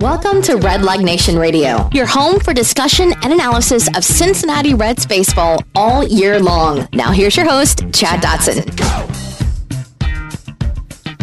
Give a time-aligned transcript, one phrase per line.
[0.00, 5.04] Welcome to Red Leg Nation Radio, your home for discussion and analysis of Cincinnati Reds
[5.04, 6.86] baseball all year long.
[6.92, 8.78] Now, here's your host, Chad Dotson.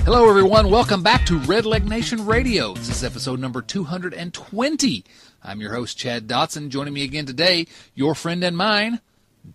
[0.04, 0.70] Hello, everyone.
[0.70, 2.74] Welcome back to Red Leg Nation Radio.
[2.74, 5.06] This is episode number 220.
[5.42, 6.68] I'm your host, Chad Dotson.
[6.68, 9.00] Joining me again today, your friend and mine,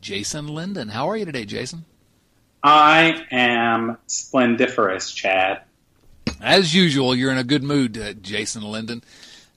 [0.00, 0.88] Jason Linden.
[0.88, 1.84] How are you today, Jason?
[2.62, 5.60] I am splendiferous, Chad.
[6.40, 9.02] As usual, you're in a good mood, uh, Jason Linden.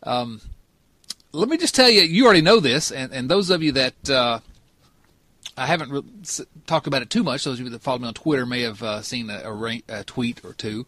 [0.03, 0.41] Um,
[1.31, 4.09] let me just tell you, you already know this, and, and those of you that
[4.09, 4.39] uh,
[5.57, 8.13] I haven't re- talked about it too much, those of you that follow me on
[8.13, 10.85] Twitter may have uh, seen a, a, a, tweet or two.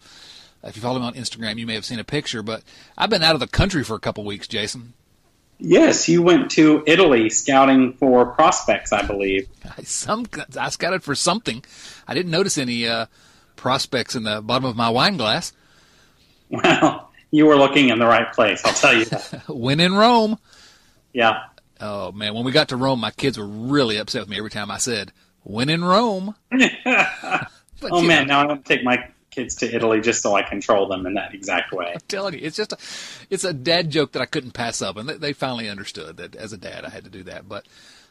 [0.63, 2.63] If you follow me on Instagram, you may have seen a picture, but
[2.97, 4.93] I've been out of the country for a couple weeks, Jason.
[5.59, 9.47] Yes, you went to Italy scouting for prospects, I believe.
[9.83, 10.25] Some
[10.59, 11.63] I scouted for something.
[12.07, 13.05] I didn't notice any uh,
[13.55, 15.53] prospects in the bottom of my wine glass.
[16.63, 18.63] Well, you were looking in the right place.
[18.63, 19.43] I'll tell you that.
[19.49, 20.37] when in Rome.
[21.11, 21.43] Yeah.
[21.81, 24.49] Oh man, when we got to Rome, my kids were really upset with me every
[24.49, 25.11] time I said
[25.43, 27.49] "when in Rome." but,
[27.83, 30.43] oh man, know, now I want to take my kids to Italy just so I
[30.43, 31.91] control them in that exact way.
[31.93, 32.77] I'm telling you, it's just a,
[33.29, 36.35] it's a dad joke that I couldn't pass up, and they, they finally understood that
[36.35, 37.49] as a dad I had to do that.
[37.49, 37.67] But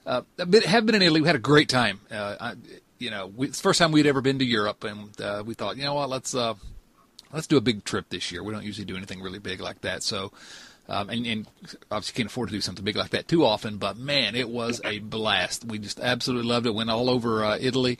[0.06, 0.50] uh, have
[0.86, 1.22] been in Italy.
[1.22, 2.00] We had a great time.
[2.10, 2.54] Uh, I,
[2.98, 5.54] you know, we, it's the first time we'd ever been to Europe, and uh, we
[5.54, 6.54] thought, you know what, let's uh,
[7.34, 8.42] let's do a big trip this year.
[8.42, 10.32] We don't usually do anything really big like that, so.
[10.86, 11.46] Um, and, and,
[11.90, 14.82] obviously can't afford to do something big like that too often, but man, it was
[14.84, 15.64] a blast.
[15.64, 16.74] We just absolutely loved it.
[16.74, 17.98] Went all over uh, Italy,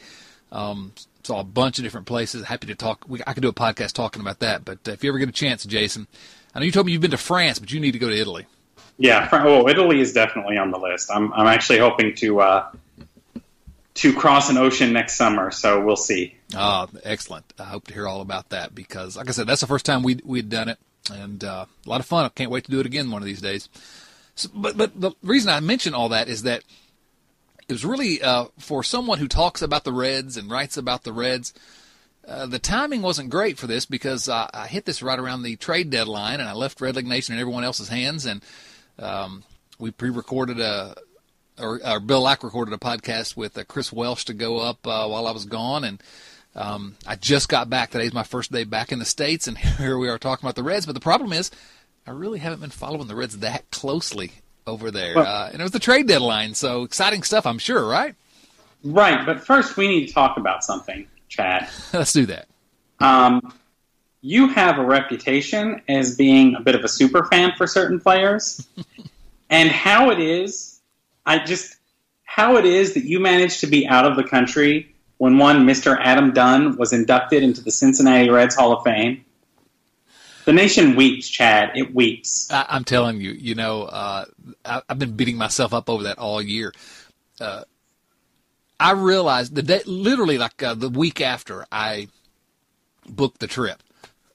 [0.53, 2.45] um, saw a bunch of different places.
[2.45, 3.07] Happy to talk.
[3.09, 4.67] We, I could do a podcast talking about that.
[4.67, 6.07] But if you ever get a chance, Jason,
[6.55, 8.17] I know you told me you've been to France, but you need to go to
[8.17, 8.45] Italy.
[8.99, 11.11] Yeah, oh, Italy is definitely on the list.
[11.11, 12.71] I'm I'm actually hoping to uh,
[13.95, 16.37] to cross an ocean next summer, so we'll see.
[16.57, 17.53] Ah, excellent.
[17.59, 20.03] I hope to hear all about that because, like I said, that's the first time
[20.03, 20.79] we we'd done it,
[21.13, 22.25] and uh, a lot of fun.
[22.25, 23.69] I can't wait to do it again one of these days.
[24.35, 26.63] So, but but the reason I mention all that is that
[27.69, 31.13] it was really uh, for someone who talks about the Reds and writes about the
[31.13, 31.53] Reds.
[32.27, 35.57] Uh, the timing wasn't great for this because I, I hit this right around the
[35.57, 38.43] trade deadline, and I left Red Leg Nation in everyone else's hands, and
[38.99, 39.45] um,
[39.79, 40.95] we pre-recorded a
[41.59, 45.07] or, or, Bill Lack recorded a podcast with uh, Chris Welsh to go up uh,
[45.07, 46.03] while I was gone, and
[46.55, 47.91] um, I just got back.
[47.91, 50.63] Today's my first day back in the states, and here we are talking about the
[50.63, 50.87] Reds.
[50.87, 51.51] But the problem is,
[52.07, 54.33] I really haven't been following the Reds that closely
[54.67, 57.87] over there, well, uh, and it was the trade deadline, so exciting stuff, I'm sure,
[57.87, 58.15] right?
[58.83, 61.69] Right, but first we need to talk about something, Chad.
[61.93, 62.49] Let's do that.
[62.99, 63.53] Um,
[64.23, 68.67] you have a reputation as being a bit of a super fan for certain players,
[69.51, 70.75] and how it is
[71.27, 71.77] I just
[72.25, 75.99] how it is that you managed to be out of the country when one Mr.
[76.01, 79.25] Adam Dunn was inducted into the Cincinnati Reds Hall of Fame.
[80.45, 81.73] The nation weeps, Chad.
[81.75, 82.51] It weeps.
[82.51, 84.27] I, am telling you, you know, uh,
[84.65, 86.73] I, have been beating myself up over that all year.
[87.41, 87.65] Uh,
[88.79, 92.09] I realized the day, literally like uh, the week after I
[93.09, 93.83] booked the trip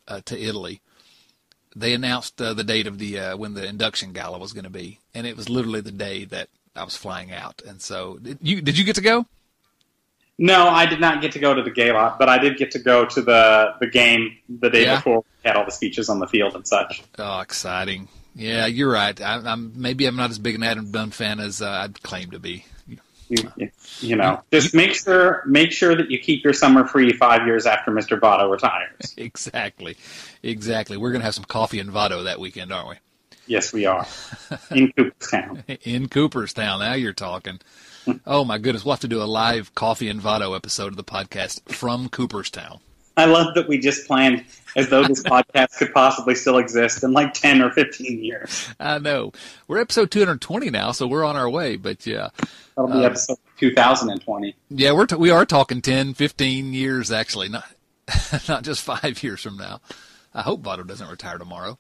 [0.08, 0.82] uh, to Italy,
[1.76, 4.70] they announced uh, the date of the uh, when the induction gala was going to
[4.70, 8.40] be, and it was literally the day that I was flying out, and so did
[8.42, 9.26] you did you get to go?
[10.42, 12.80] No, I did not get to go to the gala, but I did get to
[12.80, 14.96] go to the the game the day yeah.
[14.96, 15.26] before.
[15.44, 17.04] We had all the speeches on the field and such.
[17.18, 18.08] Oh, exciting!
[18.36, 19.20] Yeah, you're right.
[19.22, 22.32] I, am maybe I'm not as big an Adam Dunn fan as uh, I'd claim
[22.32, 22.66] to be.
[23.28, 23.70] You,
[24.00, 27.68] you know, just make sure make sure that you keep your summer free five years
[27.68, 28.18] after Mr.
[28.18, 29.14] Votto retires.
[29.18, 29.98] exactly,
[30.42, 30.96] exactly.
[30.96, 32.96] We're gonna have some coffee and Votto that weekend, aren't we?
[33.46, 34.08] Yes, we are.
[34.72, 35.64] In Cooperstown.
[35.84, 36.80] In Cooperstown.
[36.80, 37.60] Now you're talking.
[38.28, 38.86] oh, my goodness.
[38.86, 42.80] We'll have to do a live Coffee and Votto episode of the podcast from Cooperstown.
[43.18, 44.46] I love that we just planned
[44.78, 48.70] as though this podcast could possibly still exist in like 10 or 15 years.
[48.80, 49.34] I know.
[49.68, 52.30] We're episode 220 now, so we're on our way, but yeah.
[52.78, 54.56] That'll be uh, episode 2020.
[54.70, 57.66] Yeah, we're t- we are talking 10, 15 years actually, not
[58.48, 59.82] not just 5 years from now.
[60.34, 61.78] I hope Votto doesn't retire tomorrow.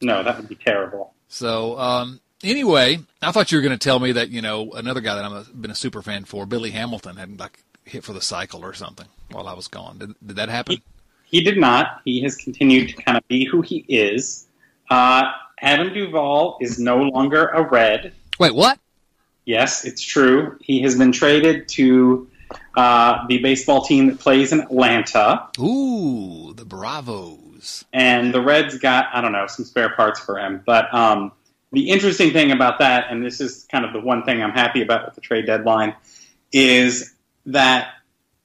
[0.00, 1.14] No, that would be terrible.
[1.28, 5.00] So, um, anyway, I thought you were going to tell me that you know another
[5.00, 8.20] guy that I've been a super fan for, Billy Hamilton, had like hit for the
[8.20, 9.98] cycle or something while I was gone.
[9.98, 10.76] Did, did that happen?
[11.24, 12.00] He, he, did not.
[12.04, 14.46] He has continued to kind of be who he is.
[14.90, 18.12] Uh, Adam Duvall is no longer a Red.
[18.38, 18.78] Wait, what?
[19.44, 20.58] Yes, it's true.
[20.60, 22.28] He has been traded to
[22.76, 25.48] uh, the baseball team that plays in Atlanta.
[25.58, 27.84] Ooh, the Bravos.
[27.92, 30.62] And the Reds got, I don't know, some spare parts for him.
[30.66, 31.32] But um,
[31.72, 34.82] the interesting thing about that, and this is kind of the one thing I'm happy
[34.82, 35.94] about with the trade deadline,
[36.52, 37.14] is
[37.46, 37.88] that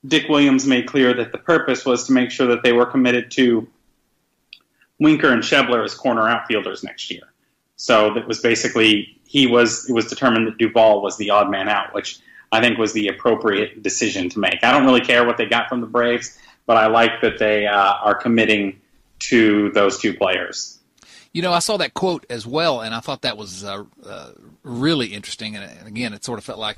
[0.06, 3.32] Dick Williams made clear that the purpose was to make sure that they were committed
[3.32, 3.68] to
[5.00, 7.24] Winker and Schebler as corner outfielders next year.
[7.76, 11.70] So that was basically he was it was determined that Duvall was the odd man
[11.70, 12.20] out, which
[12.52, 14.64] I think was the appropriate decision to make.
[14.64, 17.66] I don't really care what they got from the Braves, but I like that they
[17.66, 18.82] uh, are committing
[19.20, 20.80] to those two players.
[21.34, 24.32] You know, I saw that quote as well, and I thought that was uh, uh,
[24.64, 25.56] really interesting.
[25.56, 26.78] And, and, again, it sort of felt like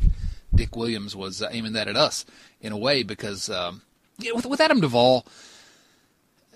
[0.53, 2.25] Dick Williams was uh, aiming that at us
[2.61, 3.81] in a way because um,
[4.19, 5.25] know, with, with Adam Duvall,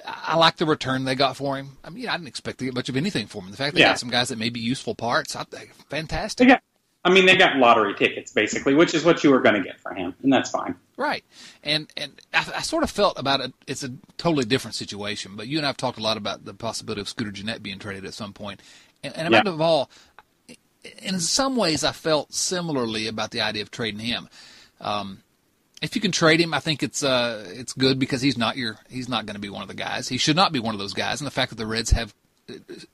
[0.06, 1.78] I like the return they got for him.
[1.84, 3.52] I mean, I didn't expect to get much of anything for him.
[3.52, 3.90] The fact they yeah.
[3.90, 5.44] got some guys that may be useful parts, I
[5.90, 6.48] fantastic.
[6.48, 6.64] They got,
[7.04, 9.80] I mean, they got lottery tickets basically, which is what you were going to get
[9.80, 10.76] for him, and that's fine.
[10.98, 11.24] Right,
[11.64, 13.54] and and I, I, sort of felt about it.
[13.66, 15.36] It's a totally different situation.
[15.36, 17.80] But you and I have talked a lot about the possibility of Scooter Gennett being
[17.80, 18.62] traded at some point,
[19.04, 19.44] and, and yeah.
[19.44, 19.90] Duvall.
[21.02, 24.30] In some ways, I felt similarly about the idea of trading him.
[24.80, 25.22] Um,
[25.82, 28.78] if you can trade him, I think it's uh, it's good because he's not your
[28.90, 30.08] he's not going to be one of the guys.
[30.08, 31.22] He should not be one of those guys.
[31.22, 32.14] And the fact that the Reds have,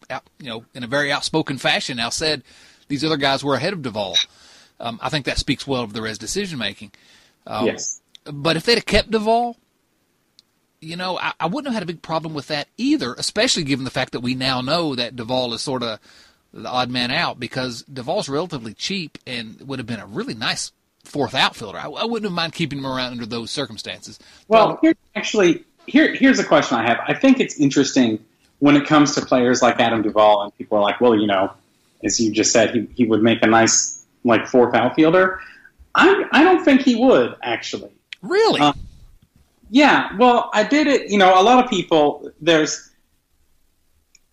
[0.10, 2.44] uh, you know, in a very outspoken fashion now said
[2.88, 4.16] these other guys were ahead of Duvall,
[4.80, 6.92] um, I think that speaks well of the Reds' decision making.
[7.48, 8.02] Um, yes.
[8.26, 9.58] But if they'd have kept Duvall,
[10.80, 13.86] you know, I, I, wouldn't have had a big problem with that either, especially given
[13.86, 16.00] the fact that we now know that Duvall is sort of
[16.54, 20.72] the odd man out because Duvall's relatively cheap and would have been a really nice
[21.04, 21.78] fourth outfielder.
[21.78, 24.20] I, I wouldn't have mind keeping him around under those circumstances.
[24.48, 27.00] Well, here, actually, here here's a question I have.
[27.08, 28.24] I think it's interesting
[28.60, 31.52] when it comes to players like Adam Duvall, and people are like, well, you know,
[32.04, 35.40] as you just said, he he would make a nice like fourth outfielder.
[35.96, 37.92] I I don't think he would actually.
[38.22, 38.62] Really?
[38.62, 38.80] Um,
[39.70, 40.16] yeah.
[40.18, 41.10] Well, I did it.
[41.10, 42.92] You know, a lot of people there's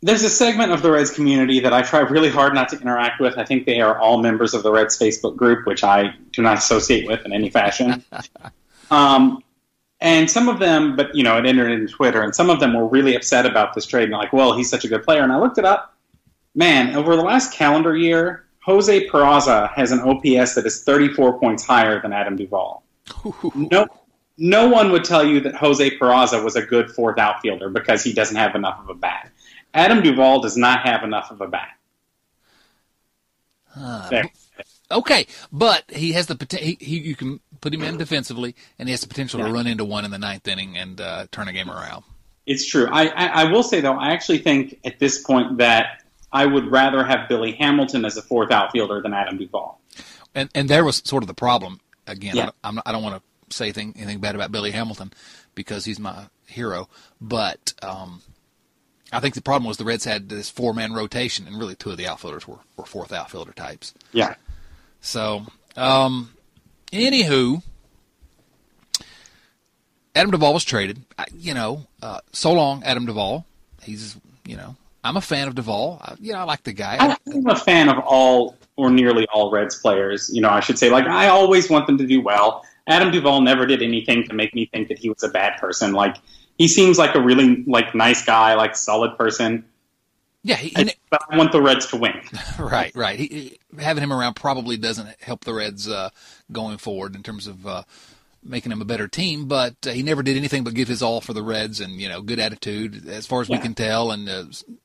[0.02, 3.20] there's a segment of the Reds community that I try really hard not to interact
[3.20, 3.37] with.
[3.37, 6.58] I think they are all members of the Reds Facebook group, which I do not
[6.58, 8.02] associate with in any fashion.
[8.90, 9.43] um,
[10.00, 12.75] and some of them, but you know, it entered into Twitter, and some of them
[12.75, 15.23] were really upset about this trade and like, well, he's such a good player.
[15.23, 15.94] And I looked it up.
[16.55, 21.64] Man, over the last calendar year, Jose Peraza has an OPS that is 34 points
[21.64, 22.82] higher than Adam Duvall.
[23.55, 23.87] no,
[24.37, 28.12] no one would tell you that Jose Peraza was a good fourth outfielder because he
[28.12, 29.31] doesn't have enough of a bat.
[29.73, 31.70] Adam Duvall does not have enough of a bat.
[33.76, 34.23] Uh,
[34.91, 36.75] okay, but he has the potential.
[36.81, 39.47] He, you can put him in defensively, and he has the potential yeah.
[39.47, 42.05] to run into one in the ninth inning and uh, turn a game around.
[42.47, 42.88] It's true.
[42.91, 46.00] I, I, I will say though, I actually think at this point that
[46.32, 49.80] I would rather have Billy Hamilton as a fourth outfielder than Adam Duvall.
[50.34, 52.36] And and there was sort of the problem again.
[52.36, 52.50] Yeah.
[52.62, 55.12] I, I'm, I don't want to say anything, anything bad about Billy Hamilton
[55.54, 56.88] because he's my hero,
[57.20, 58.22] but um,
[59.12, 61.90] I think the problem was the Reds had this four man rotation, and really two
[61.90, 63.94] of the outfielders were, were fourth outfielder types.
[64.12, 64.34] Yeah.
[65.00, 65.46] So,
[65.76, 66.32] um,
[66.92, 67.62] anywho,
[70.14, 71.02] Adam Duvall was traded.
[71.18, 73.46] I, you know, uh, so long, Adam Duvall.
[73.82, 75.99] He's, you know, I'm a fan of Duvall.
[76.02, 77.17] I, you know, I like the guy.
[77.26, 80.31] I'm a fan of all or nearly all Reds players.
[80.32, 82.64] You know, I should say, like, I always want them to do well.
[82.87, 85.93] Adam Duvall never did anything to make me think that he was a bad person.
[85.93, 86.17] Like,
[86.58, 89.64] he seems like a really like nice guy, like solid person.
[90.43, 92.20] Yeah, he, I, but I want the Reds to win.
[92.58, 93.19] right, right.
[93.19, 96.11] He, having him around probably doesn't help the Reds uh,
[96.50, 97.82] going forward in terms of uh,
[98.42, 99.46] making him a better team.
[99.46, 102.08] But uh, he never did anything but give his all for the Reds, and you
[102.08, 103.56] know, good attitude as far as yeah.
[103.56, 104.44] we can tell, and uh,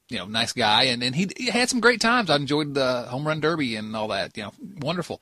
[0.10, 2.30] you know, nice guy, and and he, he, had some great times.
[2.30, 4.36] I enjoyed the home run derby and all that.
[4.38, 5.22] You know, wonderful.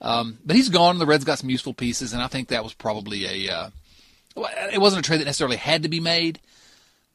[0.00, 0.98] Um, but he's gone.
[0.98, 3.70] The Reds got some useful pieces, and I think that was probably a uh,
[4.72, 6.40] it wasn't a trade that necessarily had to be made,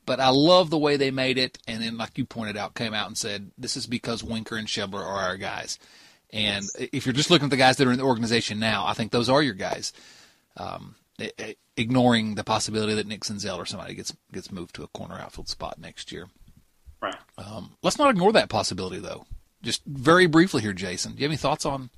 [0.06, 1.58] but I love the way they made it.
[1.68, 4.68] And then, like you pointed out, came out and said, this is because Winker and
[4.68, 5.78] Schebler are our guys.
[6.34, 6.90] And yes.
[6.92, 9.12] if you're just looking at the guys that are in the organization now, I think
[9.12, 9.94] those are your guys.
[10.58, 10.96] Um,
[11.78, 15.50] ignoring the possibility that Nick Senzel or somebody gets gets moved to a corner outfield
[15.50, 16.28] spot next year.
[17.02, 17.16] Right.
[17.38, 19.26] Um, let's not ignore that possibility, though.
[19.62, 21.14] Just very briefly here, Jason.
[21.14, 21.90] Do you have any thoughts on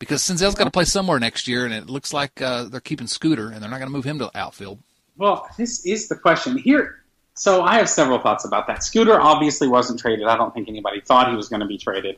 [0.00, 3.06] because Senzel's got to play somewhere next year, and it looks like uh, they're keeping
[3.06, 4.80] Scooter, and they're not going to move him to outfield.
[5.16, 6.96] Well, this is the question here.
[7.34, 8.82] So I have several thoughts about that.
[8.82, 10.26] Scooter obviously wasn't traded.
[10.26, 12.16] I don't think anybody thought he was going to be traded.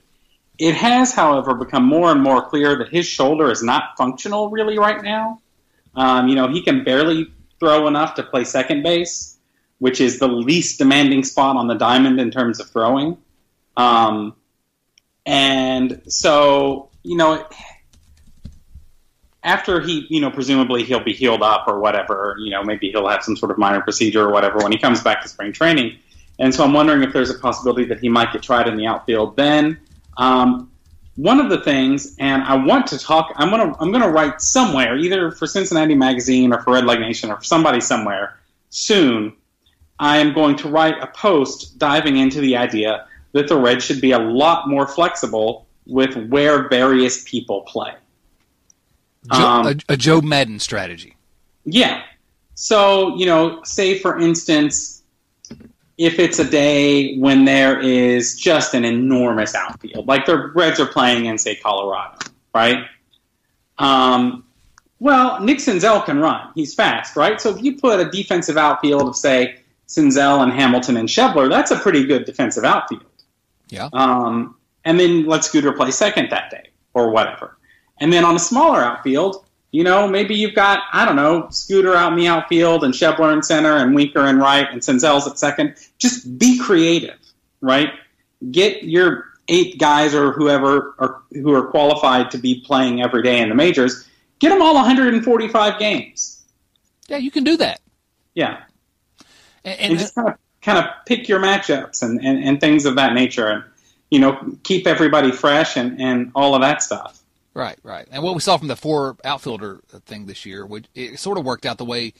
[0.58, 4.78] It has, however, become more and more clear that his shoulder is not functional really
[4.78, 5.40] right now.
[5.94, 9.38] Um, you know, he can barely throw enough to play second base,
[9.78, 13.16] which is the least demanding spot on the diamond in terms of throwing.
[13.76, 14.34] Um,
[15.26, 17.46] and so, you know,
[19.44, 23.08] after he, you know, presumably he'll be healed up or whatever, you know, maybe he'll
[23.08, 25.98] have some sort of minor procedure or whatever when he comes back to spring training.
[26.38, 28.86] And so I'm wondering if there's a possibility that he might get tried in the
[28.86, 29.78] outfield then.
[30.16, 30.71] Um,
[31.16, 34.96] one of the things, and I want to talk, I'm gonna I'm gonna write somewhere,
[34.96, 38.38] either for Cincinnati Magazine or for Red Leg Nation or for somebody somewhere
[38.70, 39.34] soon,
[39.98, 44.00] I am going to write a post diving into the idea that the Reds should
[44.00, 47.92] be a lot more flexible with where various people play.
[49.32, 51.16] Joe, Um, a, a Joe Maddon strategy.
[51.64, 52.02] Yeah.
[52.54, 55.01] So, you know, say for instance,
[56.02, 60.86] if it's a day when there is just an enormous outfield, like the Reds are
[60.86, 62.18] playing in, say, Colorado,
[62.52, 62.86] right?
[63.78, 64.44] Um,
[64.98, 66.50] well, Nick Senzel can run.
[66.56, 67.40] He's fast, right?
[67.40, 71.70] So if you put a defensive outfield of, say, Senzel and Hamilton and Schebler, that's
[71.70, 73.04] a pretty good defensive outfield.
[73.68, 73.88] Yeah.
[73.92, 77.56] Um, and then let Scooter play second that day or whatever.
[78.00, 81.94] And then on a smaller outfield, you know, maybe you've got, I don't know, Scooter
[81.94, 85.38] out in the outfield and Schebler in center and Winker in right and Senzel's at
[85.38, 85.76] second.
[85.98, 87.18] Just be creative,
[87.62, 87.88] right?
[88.50, 93.40] Get your eight guys or whoever are, who are qualified to be playing every day
[93.40, 94.06] in the majors,
[94.38, 96.44] get them all 145 games.
[97.08, 97.80] Yeah, you can do that.
[98.34, 98.62] Yeah.
[99.64, 102.84] And, And and, just kind of, kind of pick your matchups and, and, and things
[102.84, 103.64] of that nature and,
[104.10, 107.21] you know, keep everybody fresh and, and all of that stuff.
[107.54, 108.08] Right, right.
[108.10, 111.44] And what we saw from the four outfielder thing this year, which it sort of
[111.44, 112.14] worked out the way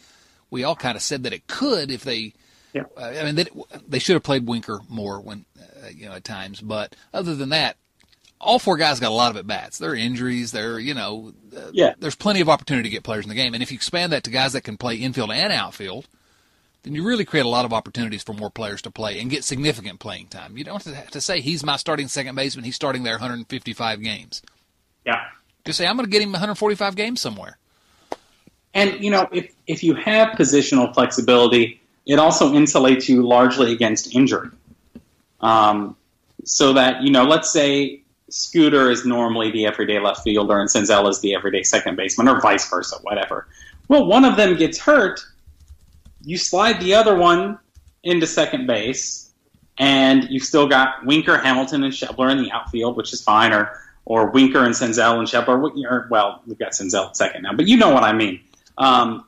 [0.51, 2.35] we all kind of said that it could if they.
[2.75, 2.83] Yeah.
[2.97, 3.47] Uh, I mean, they,
[3.87, 6.61] they should have played Winker more when, uh, you know, at times.
[6.61, 7.77] But other than that,
[8.41, 9.77] all four guys got a lot of at bats.
[9.79, 10.53] There are injuries.
[10.53, 11.95] There, you know, uh, Yeah.
[11.99, 13.53] there's plenty of opportunity to get players in the game.
[13.55, 16.09] And if you expand that to guys that can play infield and outfield,
[16.83, 19.45] then you really create a lot of opportunities for more players to play and get
[19.45, 20.57] significant playing time.
[20.57, 22.65] You don't have to say he's my starting second baseman.
[22.65, 24.43] He's starting there 155 games.
[25.05, 25.25] Yeah.
[25.65, 27.59] Just say I'm going to get him 145 games somewhere.
[28.75, 34.15] And you know, if if you have positional flexibility, it also insulates you largely against
[34.15, 34.49] injury.
[35.41, 35.97] Um,
[36.45, 41.09] so that you know, let's say Scooter is normally the everyday left fielder and Senzel
[41.09, 43.47] is the everyday second baseman, or vice versa, whatever.
[43.89, 45.21] Well, one of them gets hurt,
[46.25, 47.59] you slide the other one
[48.05, 49.33] into second base,
[49.79, 53.79] and you've still got Winker, Hamilton, and Schebler in the outfield, which is fine, or
[54.05, 55.91] or Winker and Senzel and Schebler.
[55.91, 58.41] Or, well, we've got Senzel second now, but you know what I mean.
[58.79, 59.27] Um,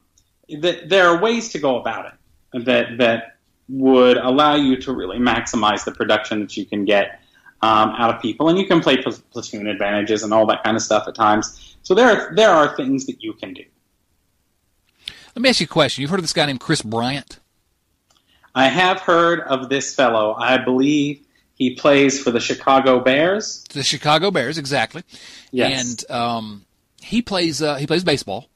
[0.61, 3.37] that there are ways to go about it that that
[3.69, 7.21] would allow you to really maximize the production that you can get
[7.63, 10.77] um, out of people, and you can play pl- platoon advantages and all that kind
[10.77, 11.77] of stuff at times.
[11.83, 13.65] So there are, there are things that you can do.
[15.35, 16.03] Let me ask you a question.
[16.03, 17.41] You've heard of this guy named Kris Bryant?
[18.55, 20.35] I have heard of this fellow.
[20.35, 21.24] I believe
[21.55, 23.65] he plays for the Chicago Bears.
[23.73, 25.03] The Chicago Bears, exactly.
[25.51, 26.05] Yes.
[26.05, 26.65] And um,
[27.01, 28.49] he plays uh, he plays baseball,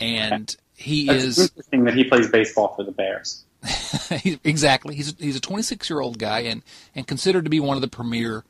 [0.00, 3.44] and he That's is interesting that he plays baseball for the Bears.
[4.42, 6.62] exactly he's he's a 26 year old guy and
[6.94, 8.42] and considered to be one of the premier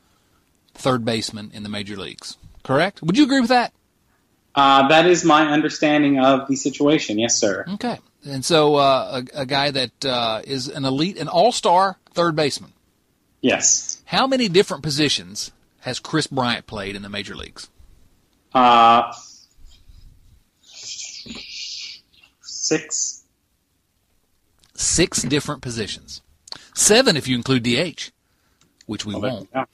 [0.74, 2.36] third basemen in the major leagues.
[2.62, 3.02] Correct?
[3.02, 3.72] Would you agree with that?
[4.54, 7.18] Uh, that is my understanding of the situation.
[7.18, 7.64] Yes, sir.
[7.74, 7.98] Okay.
[8.24, 12.36] And so uh, a, a guy that uh, is an elite, an all star third
[12.36, 12.72] baseman.
[13.40, 14.02] Yes.
[14.06, 17.68] How many different positions has Kris Bryant played in the major leagues?
[18.54, 19.12] Uh,
[22.42, 23.24] six.
[24.74, 26.22] Six different positions.
[26.74, 28.10] Seven if you include DH,
[28.86, 29.48] which we there- won't.
[29.54, 29.64] yeah.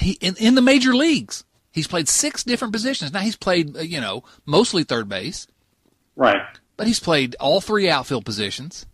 [0.00, 3.12] He in, in the major leagues, he's played six different positions.
[3.12, 5.46] Now he's played, uh, you know, mostly third base,
[6.16, 6.42] Right.
[6.76, 8.86] but he's played all three outfield positions.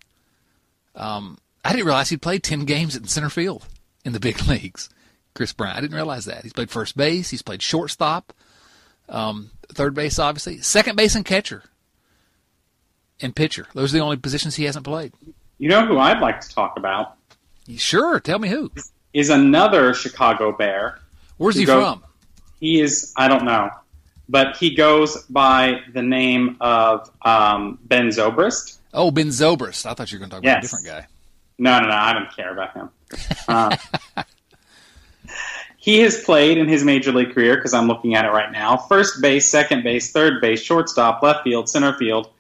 [0.94, 3.66] Um, I didn't realize he'd played ten games in center field
[4.04, 4.88] in the big leagues.
[5.34, 6.42] Kris Bryant, I didn't realize that.
[6.42, 8.32] He's played first base, he's played shortstop,
[9.08, 11.62] um, third base, obviously, second base and catcher,
[13.20, 13.66] and pitcher.
[13.74, 15.12] Those are the only positions he hasn't played.
[15.58, 17.16] You know who I'd like to talk about
[17.76, 18.72] Sure, tell me who.
[19.12, 20.98] is another Chicago Bear.
[21.36, 22.04] Where's he go- from?
[22.58, 23.70] He is I don't know,
[24.28, 28.78] but he goes by the name of um, Ben Zobrist.
[28.92, 29.86] Oh, Ben Zobrist.
[29.86, 31.06] I thought you were going to talk about a different guy.
[31.60, 31.94] No, no, no.
[31.94, 32.90] I don't care about him.
[33.46, 33.76] Uh,
[35.76, 38.76] he has played in his major league career because I'm looking at it right now.
[38.76, 42.30] First base, second base, third base, shortstop, left field, center field,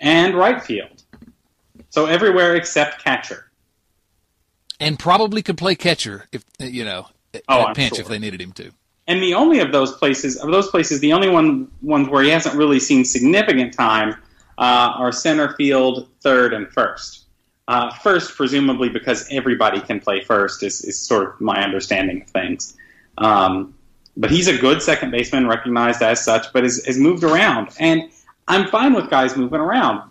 [0.00, 1.02] and right field.
[1.90, 3.46] So everywhere except catcher.
[4.78, 8.00] and probably could play catcher if you know at Oh, pinch sure.
[8.02, 8.70] if they needed him to.
[9.06, 12.30] And the only of those places, of those places, the only one ones where he
[12.30, 14.14] hasn't really seen significant time
[14.56, 17.19] uh, are center field, third, and first.
[17.70, 22.28] Uh, first, presumably because everybody can play first, is, is sort of my understanding of
[22.28, 22.76] things.
[23.18, 23.74] Um,
[24.16, 27.68] but he's a good second baseman, recognized as such, but has, has moved around.
[27.78, 28.10] And
[28.48, 30.02] I'm fine with guys moving around.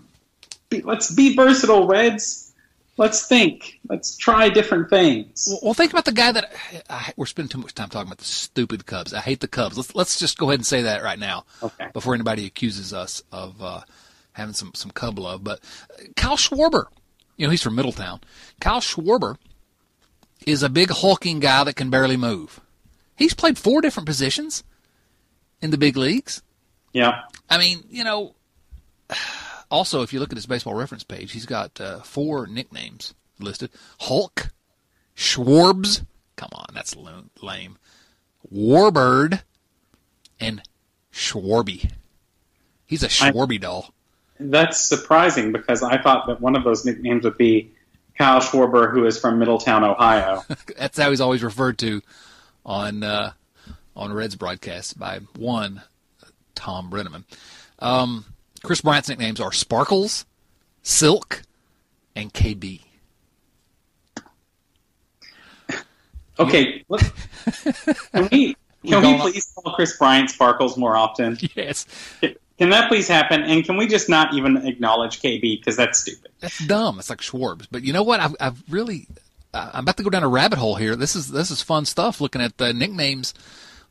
[0.70, 2.54] Be, let's be versatile, Reds.
[2.96, 3.80] Let's think.
[3.90, 5.46] Let's try different things.
[5.50, 6.52] Well, well, think about the guy that
[6.90, 9.14] I, we're spending too much time talking about the stupid Cubs.
[9.14, 9.76] I hate the Cubs.
[9.78, 11.88] Let's let's just go ahead and say that right now Okay.
[11.92, 13.82] before anybody accuses us of uh,
[14.34, 15.44] having some some Cub love.
[15.44, 15.60] But
[16.16, 16.86] Kyle Schwarber,
[17.40, 18.20] you know, he's from Middletown.
[18.60, 19.38] Kyle Schwarber
[20.46, 22.60] is a big hulking guy that can barely move.
[23.16, 24.66] He's played four different positions
[25.62, 26.44] in the big leagues.
[26.92, 27.22] Yeah.
[27.50, 28.36] I mean, you know,
[29.72, 33.72] also if you look at his baseball reference page, he's got uh, four nicknames listed:
[34.02, 34.50] Hulk,
[35.16, 36.06] Schwarbs.
[36.36, 36.94] Come on, that's
[37.42, 37.78] lame.
[38.54, 39.44] Warbird,
[40.42, 40.62] and
[41.14, 41.90] Schwarby.
[42.86, 43.94] He's a Schwarby I, doll.
[44.40, 47.74] That's surprising because I thought that one of those nicknames would be
[48.18, 50.44] Kyle Schwarber, who is from Middletown, Ohio.
[50.78, 52.02] that's how he's always referred to
[52.66, 53.34] on uh,
[53.96, 55.82] on Reds broadcasts by one
[56.56, 57.26] Tom Brennaman.
[57.80, 58.26] Um,
[58.64, 60.26] Kris Bryant's nicknames are Sparkles,
[60.84, 61.42] Silk,
[62.16, 62.82] and KB.
[66.38, 66.86] Okay,
[68.14, 68.56] can we
[68.88, 71.38] can we please call Kris Bryant Sparkles more often?
[71.54, 71.86] Yes.
[72.60, 73.42] Can that please happen?
[73.42, 76.30] And can we just not even acknowledge KB because that's stupid?
[76.42, 77.00] That's dumb.
[77.00, 77.68] It's like Schwarbs.
[77.72, 78.20] But you know what?
[78.20, 79.08] I've, I've really
[79.54, 80.96] I'm about to go down a rabbit hole here.
[80.96, 82.22] This is this is fun stuff.
[82.22, 83.34] Looking at the nicknames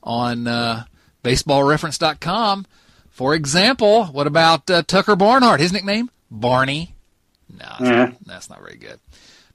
[0.02, 0.84] on uh,
[1.24, 2.66] BaseballReference.com.
[3.10, 5.60] For example, what about uh, Tucker Barnhart?
[5.60, 6.94] His nickname Barney.
[7.50, 7.96] No, that's, mm.
[7.96, 9.00] not, that's not very good.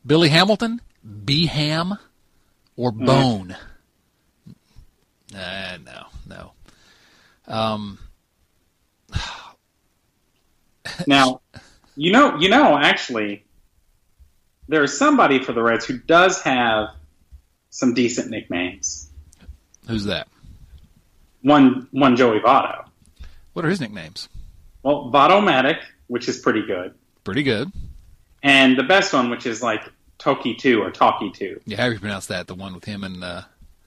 [0.05, 0.82] Billy Hamilton,
[1.24, 1.98] B Ham,
[2.75, 3.05] or mm.
[3.05, 3.55] Bone.
[4.50, 5.36] Mm.
[5.36, 6.51] Uh, no, no.
[7.48, 8.00] Um,
[11.08, 11.41] now,
[11.96, 13.46] you know, you know, actually,
[14.67, 16.89] there's somebody for the Reds who does have
[17.70, 19.10] some decent nicknames.
[19.88, 20.27] Who's that?
[21.41, 22.86] One, one Joey Votto.
[23.53, 24.29] What are his nicknames?
[24.82, 26.93] Well, Votto-Matic, which is pretty good.
[27.24, 27.72] Pretty good.
[28.41, 29.84] And the best one, which is like
[30.17, 31.60] Toki Two or Talkie Two.
[31.65, 32.48] Yeah, how do you pronounce that?
[32.48, 33.24] The one with him and.
[33.24, 33.41] Uh...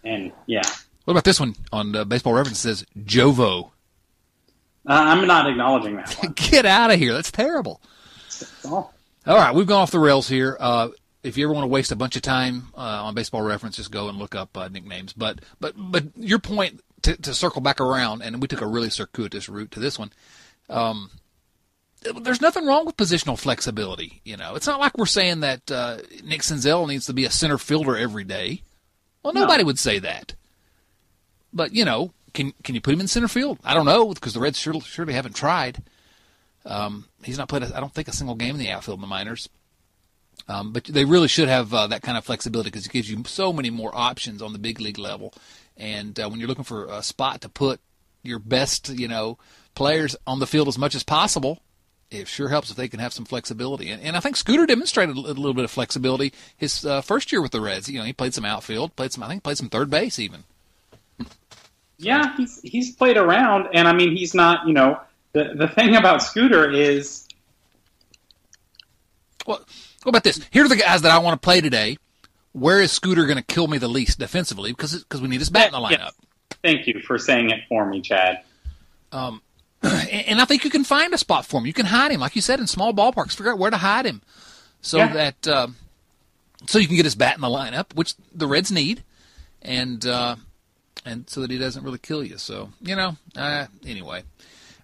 [0.04, 0.62] And yeah.
[1.04, 2.58] What about this one on uh, Baseball Reference?
[2.58, 3.70] It says Jovo.
[4.86, 6.32] Uh, I'm not acknowledging that.
[6.36, 7.12] Get out of here.
[7.12, 7.80] That's terrible.
[8.64, 8.92] All
[9.26, 10.56] right, we've gone off the rails here.
[10.60, 10.88] Uh,
[11.24, 13.90] if you ever want to waste a bunch of time uh, on Baseball Reference, just
[13.90, 15.12] go and look up uh, nicknames.
[15.12, 18.90] But but but your point to, to, circle back around, and we took a really
[18.90, 20.12] circuitous route to this one.
[20.70, 21.10] Um,
[22.22, 24.20] there's nothing wrong with positional flexibility.
[24.24, 27.30] You know, it's not like we're saying that uh, Nick Senzel needs to be a
[27.30, 28.62] center fielder every day.
[29.24, 29.66] Well, nobody no.
[29.66, 30.34] would say that.
[31.52, 33.58] But you know, can can you put him in center field?
[33.64, 35.82] I don't know because the Reds surely, surely haven't tried.
[36.64, 39.06] Um, he's not played, I don't think, a single game in the outfield in the
[39.06, 39.48] minors.
[40.48, 43.22] Um, but they really should have uh, that kind of flexibility because it gives you
[43.26, 45.32] so many more options on the big league level.
[45.76, 47.80] And uh, when you're looking for a spot to put
[48.22, 49.38] your best, you know,
[49.74, 51.62] players on the field as much as possible,
[52.10, 53.90] it sure helps if they can have some flexibility.
[53.90, 57.40] And, and I think Scooter demonstrated a little bit of flexibility his uh, first year
[57.40, 57.88] with the Reds.
[57.88, 60.44] You know, he played some outfield, played some, I think, played some third base even.
[61.98, 64.66] Yeah, he's he's played around, and I mean, he's not.
[64.66, 65.00] You know,
[65.32, 67.26] the the thing about Scooter is.
[69.46, 69.60] Well,
[70.02, 70.40] what about this?
[70.50, 71.98] Here are the guys that I want to play today.
[72.52, 74.72] Where is Scooter going to kill me the least defensively?
[74.72, 75.90] Because because we need his bat in the lineup.
[75.90, 76.12] Yes.
[76.62, 78.42] Thank you for saying it for me, Chad.
[79.12, 79.42] Um,
[79.82, 81.66] and I think you can find a spot for him.
[81.66, 83.34] You can hide him, like you said, in small ballparks.
[83.34, 84.22] Figure out where to hide him,
[84.80, 85.12] so yeah.
[85.12, 85.68] that uh,
[86.66, 89.02] so you can get his bat in the lineup, which the Reds need,
[89.62, 90.36] and uh,
[91.06, 92.36] and so that he doesn't really kill you.
[92.36, 94.24] So you know, uh, anyway,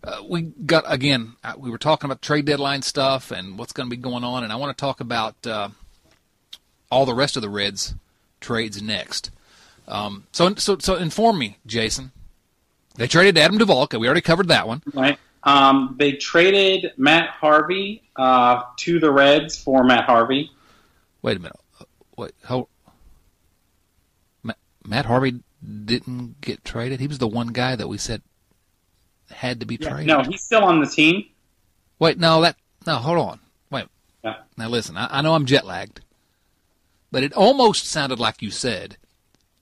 [0.05, 1.35] uh, we got again.
[1.45, 4.45] Uh, we were talking about trade deadline stuff and what's going to be going on,
[4.45, 5.69] and I want to talk about uh,
[6.91, 7.95] all the rest of the Reds
[8.41, 9.31] trades next.
[9.89, 12.13] Um, so so so inform me, Jason.
[12.95, 13.89] They traded Adam Duvall.
[13.93, 14.83] We already covered that one.
[14.93, 15.19] Right.
[15.45, 20.51] Um, they traded Matt Harvey uh, to the Reds for Matt Harvey.
[21.23, 21.57] Wait a minute.
[22.17, 22.33] Wait.
[22.45, 22.69] How,
[24.43, 27.01] Matt, Matt Harvey didn't get traded?
[27.01, 28.23] He was the one guy that we said
[29.31, 30.07] had to be yeah, traded.
[30.09, 31.25] No, he's still on the team.
[31.99, 33.41] Wait, no, that no, hold on.
[33.71, 33.87] Wait.
[34.25, 34.37] Yeah.
[34.57, 36.01] Now listen, I, I know I'm jet lagged,
[37.11, 38.97] but it almost sounded like you said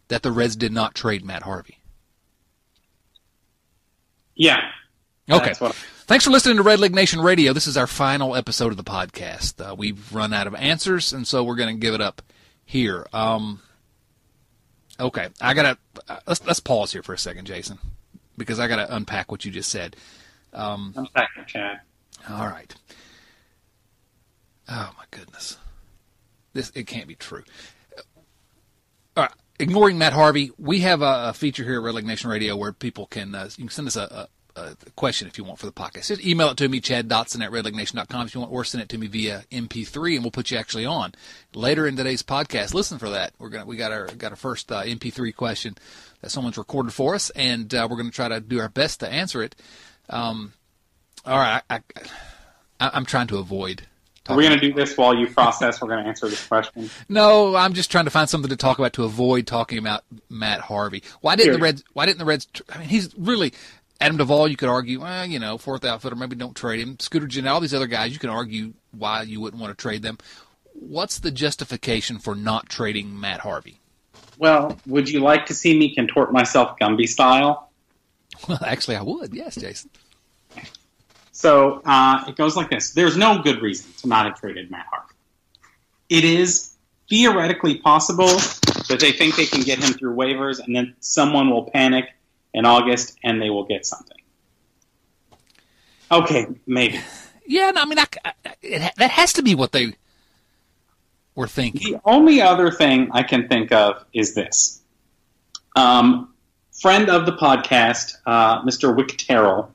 [0.09, 1.79] that the Reds did not trade Matt Harvey.
[4.35, 4.71] Yeah.
[5.31, 5.53] Okay.
[6.07, 7.53] Thanks for listening to Red Leg Nation Radio.
[7.53, 9.65] This is our final episode of the podcast.
[9.65, 12.21] Uh, we've run out of answers, and so we're going to give it up
[12.65, 13.07] here.
[13.13, 13.61] Um,
[15.01, 17.79] Okay, I gotta uh, let's let's pause here for a second, Jason,
[18.37, 19.97] because I gotta unpack what you just said.
[20.53, 21.81] Um, unpack it, Chad.
[22.29, 22.75] All right.
[24.69, 25.57] Oh my goodness,
[26.53, 27.45] this it can't be true.
[29.17, 32.31] All right, ignoring Matt Harvey, we have a, a feature here at Red Leg Nation
[32.31, 35.59] Radio where people can uh, you can send us a, a question if you want
[35.59, 36.09] for the podcast.
[36.09, 38.89] Just email it to me, Chad Dotson at redlegnation.com if you want, or send it
[38.91, 41.13] to me via MP3, and we'll put you actually on
[41.55, 42.75] later in today's podcast.
[42.75, 43.33] Listen for that.
[43.39, 45.77] We're gonna we got our got our first uh, MP3 question
[46.21, 49.09] that someone's recorded for us, and uh, we're gonna try to do our best to
[49.09, 49.55] answer it.
[50.09, 50.53] Um,
[51.25, 51.81] all right, I,
[52.81, 53.83] I, I'm trying to avoid.
[54.29, 55.81] Are we going to do this while you process?
[55.81, 56.91] We're going to answer this question.
[57.09, 60.61] No, I'm just trying to find something to talk about to avoid talking about Matt
[60.61, 61.03] Harvey.
[61.21, 61.83] Why didn't the Reds?
[61.95, 62.47] Why didn't the Reds?
[62.69, 63.53] I mean, he's really
[64.01, 64.49] Adam Duvall.
[64.49, 66.99] You could argue, well, you know, fourth outfitter, maybe don't trade him.
[66.99, 70.03] Scooter Gennett, all these other guys, you can argue why you wouldn't want to trade
[70.03, 70.19] them.
[70.73, 73.81] What's the justification for not trading Matt Harvey?
[74.39, 77.67] Well, would you like to see me contort myself Gumby style?
[78.49, 79.35] Well, actually, I would.
[79.35, 79.91] Yes, Jason.
[81.33, 84.87] So uh, it goes like this: There's no good reason to not have traded Matt
[84.91, 85.15] Harvey.
[86.09, 86.71] It is
[87.11, 88.29] theoretically possible
[88.89, 92.07] that they think they can get him through waivers, and then someone will panic
[92.55, 94.17] in August and they will get something.
[96.11, 97.01] Okay, maybe.
[97.47, 98.33] Yeah, no, I mean, I, I-
[98.63, 99.93] it, that has to be what they
[101.35, 101.95] were thinking.
[101.95, 104.81] The only other thing I can think of is this.
[105.75, 106.33] Um,
[106.81, 108.95] friend of the podcast, uh, Mr.
[108.95, 109.73] Wick Terrell,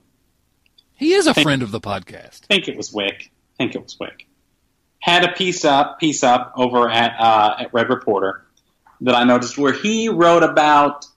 [0.94, 2.44] He is a friend of the podcast.
[2.44, 3.30] I think it was Wick.
[3.30, 4.26] I think it was Wick.
[5.00, 8.46] Had a piece up, piece up over at uh, at Red Reporter
[9.02, 11.08] that I noticed where he wrote about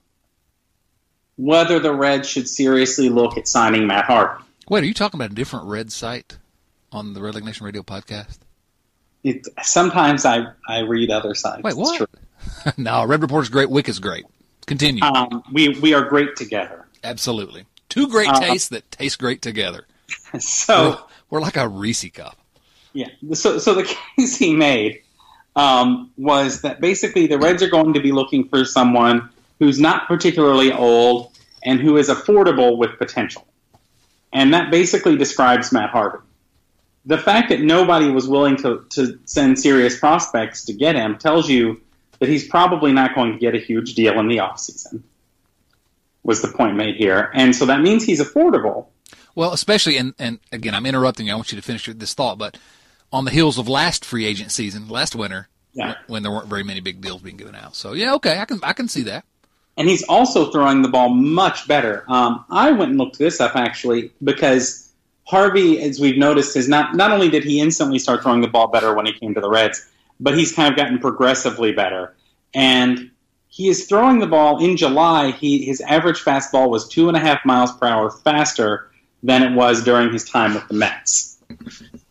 [1.39, 4.43] whether the Reds should seriously look at signing Matt Harvey.
[4.67, 6.37] Wait, are you talking about a different Red site
[6.91, 8.39] on the Red Nation Radio podcast?
[9.23, 11.63] It, sometimes I, I read other sites.
[11.63, 12.09] Wait, what?
[12.77, 13.69] no, Red Reporter's great.
[13.69, 14.25] Wick is great.
[14.65, 15.01] Continue.
[15.01, 16.85] Um, we we are great together.
[17.03, 17.65] Absolutely.
[17.87, 19.85] Two great Uh, tastes that taste great together.
[20.39, 20.89] So.
[20.89, 20.97] We're,
[21.39, 22.37] we're like a Reese cup.
[22.93, 23.07] Yeah.
[23.33, 23.83] So, so the
[24.15, 25.01] case he made
[25.55, 30.07] um, was that basically the Reds are going to be looking for someone who's not
[30.07, 31.31] particularly old
[31.63, 33.45] and who is affordable with potential.
[34.31, 36.19] And that basically describes Matt Harvey.
[37.05, 41.49] The fact that nobody was willing to, to send serious prospects to get him tells
[41.49, 41.81] you
[42.19, 45.01] that he's probably not going to get a huge deal in the offseason,
[46.23, 47.31] was the point made here.
[47.33, 48.87] And so that means he's affordable.
[49.35, 51.33] Well, especially, and, and again, I'm interrupting you.
[51.33, 52.57] I want you to finish this thought, but
[53.11, 55.95] on the heels of last free agent season, last winter, Yeah.
[56.07, 57.75] when there weren't very many big deals being given out.
[57.75, 59.23] So, yeah, okay, I can I can see that.
[59.79, 62.03] And he's also throwing the ball much better.
[62.09, 64.91] Um, I went and looked this up actually because
[65.25, 68.67] Harvey, as we've noticed, is not not only did he instantly start throwing the ball
[68.67, 69.89] better when he came to the Reds,
[70.19, 72.13] but he's kind of gotten progressively better.
[72.53, 73.09] And
[73.47, 75.31] he is throwing the ball in July.
[75.31, 78.91] He his average fastball was two and a half miles per hour faster
[79.23, 81.37] than it was during his time with the Mets.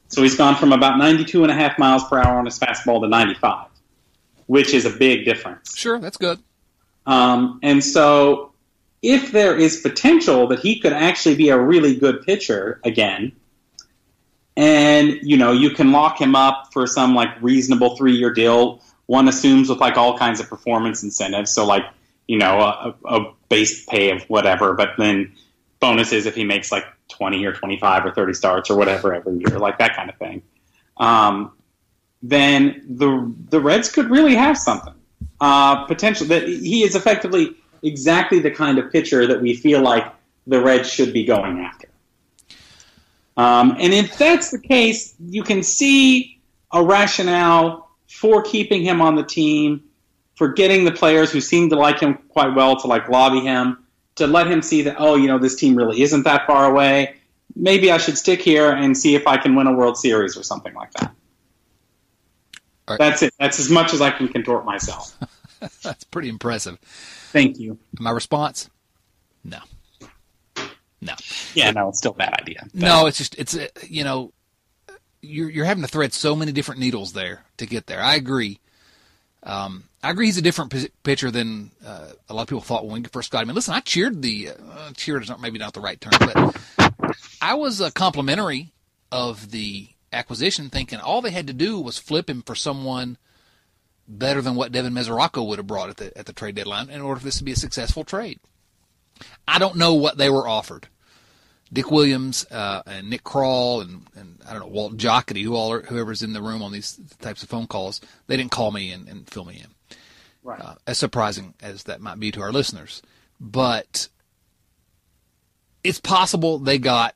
[0.08, 3.02] So he's gone from about 92 and a half miles per hour on his fastball
[3.02, 3.66] to 95,
[4.46, 5.76] which is a big difference.
[5.76, 6.42] Sure, that's good.
[7.08, 8.52] Um, and so,
[9.00, 13.32] if there is potential that he could actually be a really good pitcher again,
[14.56, 19.26] and you know you can lock him up for some like reasonable three-year deal, one
[19.26, 21.50] assumes with like all kinds of performance incentives.
[21.50, 21.86] So like
[22.26, 25.32] you know a, a base pay of whatever, but then
[25.80, 29.58] bonuses if he makes like twenty or twenty-five or thirty starts or whatever every year,
[29.58, 30.42] like that kind of thing.
[30.98, 31.52] Um,
[32.22, 34.97] then the the Reds could really have something
[35.40, 40.04] uh, potential that he is effectively exactly the kind of pitcher that we feel like
[40.46, 41.88] the Reds should be going after.
[43.36, 46.40] Um, and if that's the case, you can see
[46.72, 49.84] a rationale for keeping him on the team,
[50.34, 53.84] for getting the players who seem to like him quite well to like lobby him,
[54.16, 57.14] to let him see that oh, you know, this team really isn't that far away.
[57.54, 60.42] Maybe I should stick here and see if I can win a World Series or
[60.42, 61.14] something like that.
[62.96, 63.34] That's it.
[63.38, 65.16] That's as much as I can contort myself.
[65.82, 66.78] That's pretty impressive.
[67.32, 67.78] Thank you.
[67.98, 68.70] My response?
[69.44, 69.58] No.
[71.00, 71.14] No.
[71.54, 72.66] Yeah, no, it's still a bad idea.
[72.74, 74.32] No, it's just it's uh, you know
[75.20, 78.00] you're you're having to thread so many different needles there to get there.
[78.00, 78.60] I agree.
[79.42, 80.26] Um, I agree.
[80.26, 83.30] He's a different p- pitcher than uh, a lot of people thought when we first
[83.30, 83.50] got him.
[83.50, 86.92] And listen, I cheered the uh, cheered is not maybe not the right term, but
[87.40, 88.72] I was uh, complimentary
[89.12, 93.18] of the acquisition, thinking all they had to do was flip him for someone
[94.06, 97.00] better than what Devin Mesoraco would have brought at the at the trade deadline in
[97.00, 98.40] order for this to be a successful trade.
[99.46, 100.88] I don't know what they were offered.
[101.70, 105.72] Dick Williams uh, and Nick Krall and, and I don't know Walt Jocketty, who all
[105.72, 108.90] are, whoever's in the room on these types of phone calls, they didn't call me
[108.90, 109.98] and, and fill me in.
[110.42, 110.60] Right.
[110.60, 113.02] Uh, as surprising as that might be to our listeners,
[113.38, 114.08] but
[115.84, 117.14] it's possible they got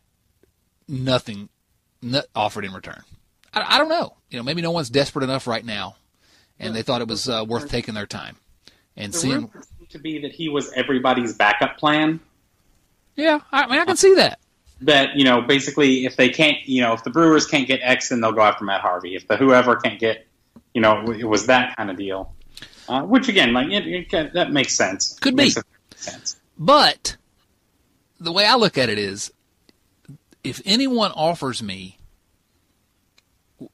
[0.86, 1.48] nothing
[2.34, 3.02] offered in return.
[3.54, 4.14] I, I don't know.
[4.30, 5.96] You know, maybe no one's desperate enough right now,
[6.58, 8.36] and they thought it was uh, worth taking their time
[8.96, 9.50] and the seeing.
[9.90, 12.20] to be that he was everybody's backup plan.
[13.16, 14.38] Yeah, I mean, I can see that.
[14.80, 18.08] That you know, basically, if they can't, you know, if the Brewers can't get X,
[18.08, 19.14] then they'll go after Matt Harvey.
[19.14, 20.26] If the whoever can't get,
[20.74, 22.34] you know, it was that kind of deal.
[22.88, 25.18] Uh, which again, like it, it, that makes sense.
[25.20, 25.44] Could be.
[25.44, 25.58] Makes
[25.94, 26.40] sense.
[26.58, 27.16] But
[28.18, 29.32] the way I look at it is
[30.44, 31.98] if anyone offers me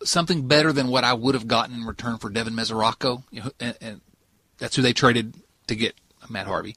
[0.04, 3.50] something better than what I would have gotten in return for Devin Mesoraco, you know,
[3.58, 4.00] and, and
[4.58, 5.34] that's who they traded
[5.68, 5.94] to get
[6.28, 6.76] Matt Harvey.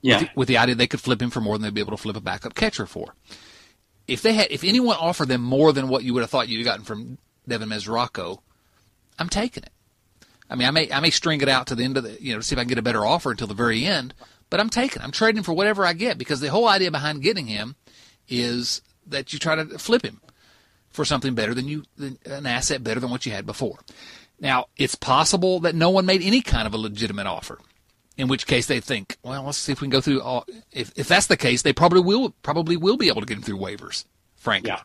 [0.00, 0.20] Yeah.
[0.20, 1.96] With, the, with the idea they could flip him for more than they'd be able
[1.96, 3.14] to flip a backup catcher for.
[4.06, 6.64] If they had, if anyone offered them more than what you would have thought you'd
[6.64, 8.38] gotten from Devin Mesoraco,
[9.18, 9.70] I'm taking it.
[10.48, 12.34] I mean, I may I may string it out to the end of the, you
[12.34, 14.14] know, see if I can get a better offer until the very end.
[14.48, 15.04] But I'm taking, it.
[15.04, 17.76] I'm trading for whatever I get because the whole idea behind getting him
[18.28, 20.20] is that you try to flip him
[20.90, 23.78] for something better than you, than an asset better than what you had before.
[24.40, 27.58] Now, it's possible that no one made any kind of a legitimate offer,
[28.16, 30.46] in which case they think, well, let's see if we can go through all.
[30.72, 33.42] If if that's the case, they probably will probably will be able to get him
[33.42, 34.04] through waivers,
[34.36, 34.70] frankly.
[34.70, 34.80] Yeah.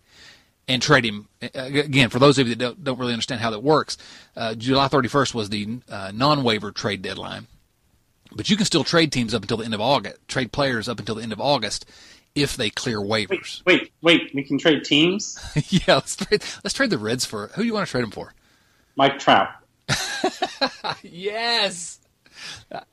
[0.67, 2.09] And trade him again.
[2.09, 3.99] For those of you that don't, don't really understand how that works,
[4.35, 7.45] uh, July 31st was the uh, non-waiver trade deadline,
[8.35, 10.97] but you can still trade teams up until the end of August, trade players up
[10.97, 11.85] until the end of August,
[12.35, 13.65] if they clear waivers.
[13.65, 15.39] Wait, wait, we can trade teams?
[15.69, 18.11] yeah, let's trade, let's trade the Reds for who do you want to trade them
[18.11, 18.33] for?
[18.95, 19.49] Mike Trout.
[21.01, 21.99] yes,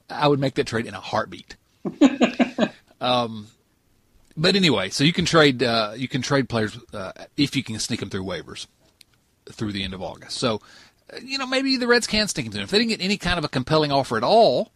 [0.09, 1.57] I would make that trade in a heartbeat.
[3.01, 3.49] um,
[4.37, 7.79] but anyway, so you can trade uh, you can trade players uh, if you can
[7.79, 8.67] sneak them through waivers
[9.51, 10.39] through the end of August.
[10.39, 10.61] So
[11.13, 12.63] uh, you know maybe the Reds can sneak them through.
[12.63, 14.72] If they didn't get any kind of a compelling offer at all,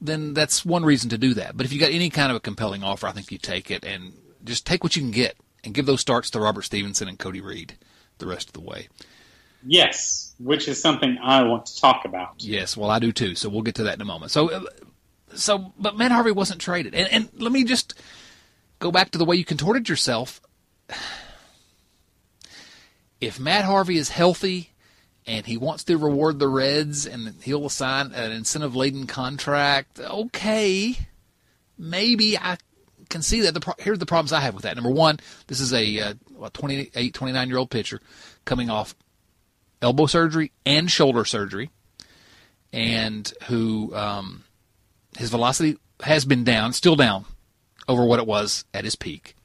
[0.00, 1.56] then that's one reason to do that.
[1.56, 3.84] But if you got any kind of a compelling offer, I think you take it
[3.84, 4.12] and
[4.44, 7.40] just take what you can get and give those starts to Robert Stephenson and Cody
[7.40, 7.76] Reed
[8.18, 8.88] the rest of the way.
[9.62, 12.34] Yes, which is something I want to talk about.
[12.38, 13.34] Yes, well, I do too.
[13.34, 14.32] So we'll get to that in a moment.
[14.32, 14.62] So, uh,
[15.34, 17.94] so, but Matt Harvey wasn't traded, and and let me just
[18.78, 20.40] go back to the way you contorted yourself.
[23.20, 24.70] If Matt Harvey is healthy
[25.30, 30.96] and he wants to reward the Reds and he'll sign an incentive laden contract, okay,
[31.78, 32.58] maybe I
[33.08, 33.54] can see that.
[33.54, 34.74] The pro- here's the problems I have with that.
[34.74, 38.00] Number one, this is a uh, what, 28, 29 year old pitcher
[38.44, 38.96] coming off
[39.80, 41.70] elbow surgery and shoulder surgery,
[42.72, 44.42] and who um,
[45.16, 47.24] his velocity has been down, still down
[47.86, 49.36] over what it was at his peak.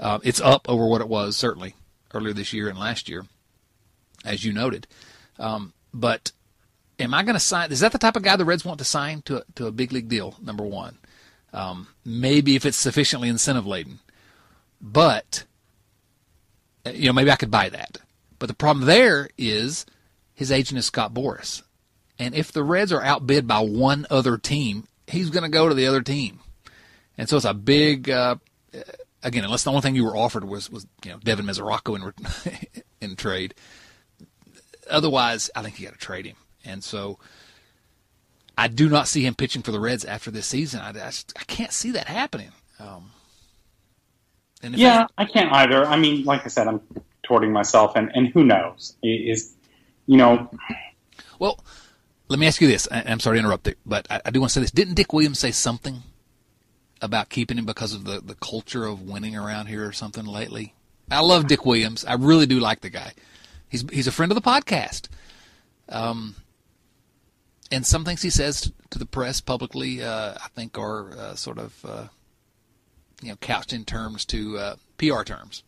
[0.00, 1.76] Uh, it's up over what it was certainly
[2.12, 3.26] earlier this year and last year,
[4.24, 4.86] as you noted.
[5.38, 6.32] Um, but
[6.98, 7.72] am I going to sign?
[7.72, 9.72] Is that the type of guy the Reds want to sign to a, to a
[9.72, 10.36] big league deal?
[10.42, 10.98] Number one,
[11.52, 14.00] um, maybe if it's sufficiently incentive laden,
[14.80, 15.44] but
[16.92, 17.98] you know maybe I could buy that.
[18.38, 19.86] But the problem there is
[20.34, 21.62] his agent is Scott Boras,
[22.18, 25.74] and if the Reds are outbid by one other team, he's going to go to
[25.74, 26.40] the other team,
[27.16, 28.10] and so it's a big.
[28.10, 28.36] Uh,
[29.22, 32.82] again, unless the only thing you were offered was was you know Devin Mesoraco in
[33.00, 33.54] in trade.
[34.90, 37.18] Otherwise, I think you got to trade him, and so
[38.56, 40.80] I do not see him pitching for the Reds after this season.
[40.80, 42.52] I, I, just, I can't see that happening.
[42.78, 43.10] Um,
[44.62, 45.84] yeah, I, I can't either.
[45.84, 46.80] I mean, like I said, I'm
[47.22, 48.96] torting myself, and, and who knows?
[49.02, 49.54] Is
[50.06, 50.50] you know.
[51.38, 51.58] Well,
[52.28, 52.88] let me ask you this.
[52.90, 54.70] I, am sorry to interrupt, it, but I, I do want to say this.
[54.70, 56.02] Didn't Dick Williams say something
[57.02, 60.74] about keeping him because of the, the culture of winning around here or something lately?
[61.10, 62.04] I love Dick Williams.
[62.04, 63.12] I really do like the guy.
[63.74, 65.08] He's he's a friend of the podcast.
[65.88, 66.36] Um,
[67.72, 71.58] and some things he says to the press publicly, uh, I think, are uh, sort
[71.58, 72.06] of uh,
[73.20, 75.64] you know couched in terms to uh, PR terms.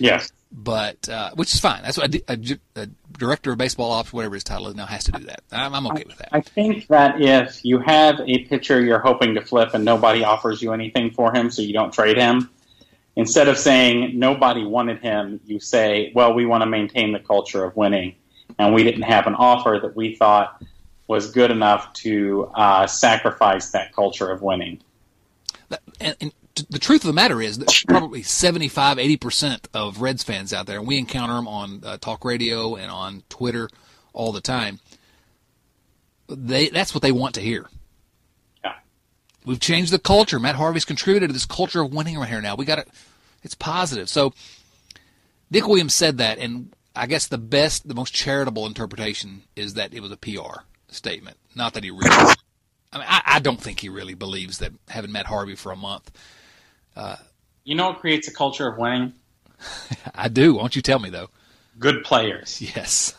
[0.00, 0.32] Yes.
[0.50, 1.82] But uh, which is fine.
[1.84, 5.04] That's what a, a, a, director of baseball ops, whatever his title is now, has
[5.04, 5.42] to do that.
[5.52, 6.28] I'm, I'm okay I, with that.
[6.32, 10.60] I think that if you have a pitcher you're hoping to flip and nobody offers
[10.62, 12.50] you anything for him, so you don't trade him,
[13.16, 17.64] instead of saying nobody wanted him, you say, well, we want to maintain the culture
[17.64, 18.14] of winning,
[18.58, 20.62] and we didn't have an offer that we thought
[21.08, 24.80] was good enough to uh, sacrifice that culture of winning.
[26.00, 26.32] And, and,
[26.70, 30.78] the truth of the matter is that probably 75, 80% of Reds fans out there,
[30.78, 33.68] and we encounter them on uh, talk radio and on Twitter
[34.14, 34.80] all the time,
[36.28, 37.68] they that's what they want to hear.
[39.46, 40.40] We've changed the culture.
[40.40, 42.56] Matt Harvey's contributed to this culture of winning right here now.
[42.56, 42.88] We got it.
[43.44, 44.08] It's positive.
[44.08, 44.34] So
[45.52, 49.94] Dick Williams said that, and I guess the best, the most charitable interpretation is that
[49.94, 52.10] it was a PR statement, not that he really.
[52.92, 55.76] I mean, I, I don't think he really believes that having Matt Harvey for a
[55.76, 56.10] month.
[56.96, 57.16] Uh,
[57.62, 59.12] you know what creates a culture of winning?
[60.14, 60.54] I do.
[60.54, 61.30] Won't you tell me though?
[61.78, 62.60] Good players.
[62.60, 63.14] Yes,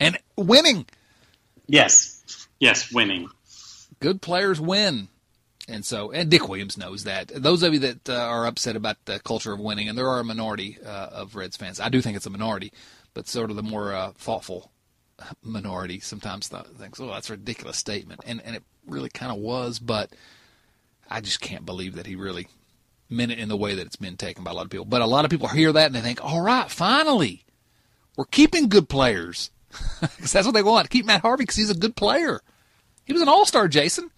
[0.00, 0.86] and winning.
[1.68, 3.28] Yes, yes, winning.
[4.00, 5.08] Good players win,
[5.68, 7.28] and so and Dick Williams knows that.
[7.28, 10.20] Those of you that uh, are upset about the culture of winning, and there are
[10.20, 11.78] a minority uh, of Reds fans.
[11.80, 12.72] I do think it's a minority,
[13.14, 14.72] but sort of the more uh, thoughtful
[15.42, 19.38] minority sometimes th- thinks, "Oh, that's a ridiculous statement," and and it really kind of
[19.38, 20.10] was, but
[21.10, 22.48] I just can't believe that he really
[23.10, 24.84] meant it in the way that it's been taken by a lot of people.
[24.84, 27.44] But a lot of people hear that and they think, "All right, finally,
[28.16, 29.50] We're keeping good players
[30.00, 30.90] because that's what they want.
[30.90, 32.40] Keep Matt Harvey because he's a good player.
[33.04, 34.10] He was an All Star, Jason.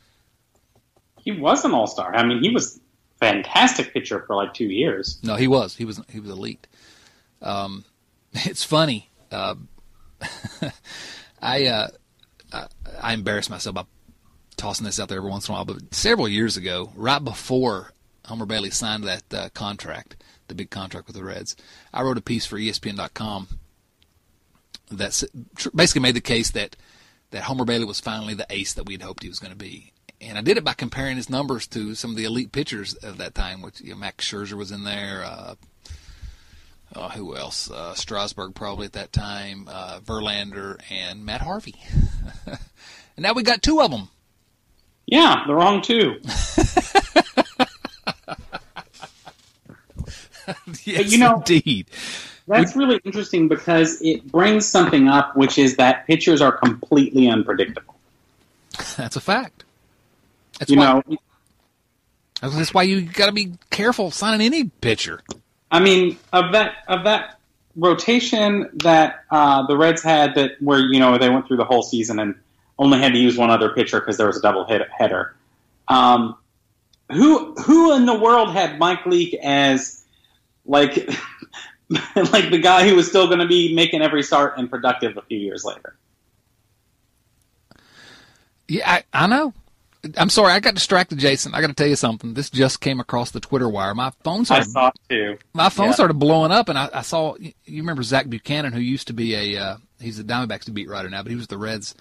[1.24, 2.14] He was an All Star.
[2.14, 2.80] I mean, he was
[3.20, 5.18] fantastic pitcher for like two years.
[5.22, 5.76] No, he was.
[5.76, 6.00] He was.
[6.08, 6.66] He was elite.
[7.42, 7.84] Um,
[8.32, 9.10] it's funny.
[9.30, 9.56] Uh,
[11.42, 11.88] I, uh,
[12.52, 12.66] I
[13.00, 13.84] I embarrass myself by
[14.56, 17.92] tossing this out there every once in a while, but several years ago, right before
[18.26, 20.16] Homer Bailey signed that uh, contract,
[20.48, 21.56] the big contract with the Reds,
[21.94, 23.48] I wrote a piece for ESPN.com
[24.90, 25.24] that
[25.74, 26.76] basically made the case that
[27.30, 29.56] that Homer Bailey was finally the ace that we had hoped he was going to
[29.56, 29.92] be.
[30.20, 33.16] And I did it by comparing his numbers to some of the elite pitchers of
[33.18, 35.24] that time, which you know, Max Scherzer was in there.
[35.24, 35.54] Uh,
[36.94, 37.70] uh, who else?
[37.70, 41.76] Uh, Strasburg probably at that time, uh, Verlander, and Matt Harvey.
[42.46, 42.58] and
[43.18, 44.08] now we got two of them.
[45.06, 46.20] Yeah, the wrong two.
[50.84, 51.86] yes, you know, indeed.
[52.46, 57.94] That's really interesting because it brings something up, which is that pitchers are completely unpredictable.
[58.96, 59.64] That's a fact.
[60.60, 61.16] That's you why, know,
[62.42, 65.22] that's why you got to be careful signing any pitcher.
[65.70, 67.40] I mean, of that of that
[67.76, 71.82] rotation that uh, the Reds had, that where you know they went through the whole
[71.82, 72.34] season and
[72.78, 75.34] only had to use one other pitcher because there was a double hit header.
[75.88, 76.36] Um,
[77.10, 80.04] who who in the world had Mike Leake as
[80.66, 81.08] like
[81.88, 85.22] like the guy who was still going to be making every start and productive a
[85.22, 85.96] few years later?
[88.68, 89.54] Yeah, I, I know.
[90.16, 91.54] I'm sorry, I got distracted, Jason.
[91.54, 92.32] I got to tell you something.
[92.34, 93.94] This just came across the Twitter wire.
[93.94, 94.68] My phone started.
[94.68, 95.36] I saw too.
[95.52, 95.92] My phone Yeah.
[95.92, 97.34] started blowing up, and I, I saw.
[97.38, 101.10] You remember Zach Buchanan, who used to be a uh, he's a Diamondbacks beat writer
[101.10, 101.94] now, but he was the Reds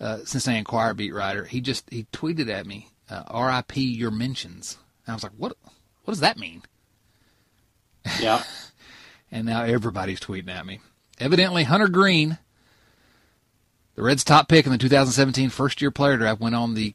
[0.00, 1.44] uh, Cincinnati Enquirer beat writer.
[1.44, 3.80] He just he tweeted at me, uh, "R.I.P.
[3.82, 5.56] Your mentions." And I was like, "What?
[6.04, 6.62] What does that mean?"
[8.20, 8.42] Yeah.
[9.34, 10.80] And now everybody's tweeting at me.
[11.18, 12.36] Evidently, Hunter Greene,
[13.94, 16.94] the Reds' top pick in the 2017 first-year player draft, went on the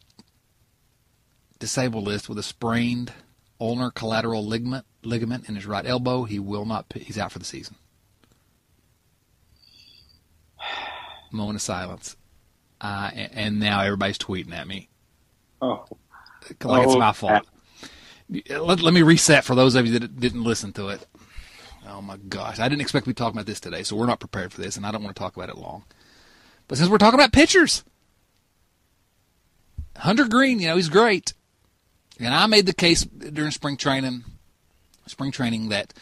[1.59, 3.11] disabled list with a sprained
[3.59, 6.23] ulnar collateral ligament ligament in his right elbow.
[6.25, 6.85] He will not.
[6.95, 7.75] He's out for the season.
[11.31, 12.15] Moment of silence.
[12.79, 14.89] Uh, and, and now everybody's tweeting at me
[15.61, 15.85] Oh.
[16.63, 17.45] like it's Oh, my fault.
[18.49, 21.05] Let, let me reset for those of you that didn't listen to it.
[21.89, 24.51] Oh my gosh, I didn't expect we talk about this today, so we're not prepared
[24.53, 25.85] for this, and I don't want to talk about it long.
[26.67, 27.83] But since we're talking about pitchers,
[29.95, 31.33] Hunter Greene, you know he's great,
[32.19, 34.23] and I made the case during spring training,
[35.05, 35.93] spring training that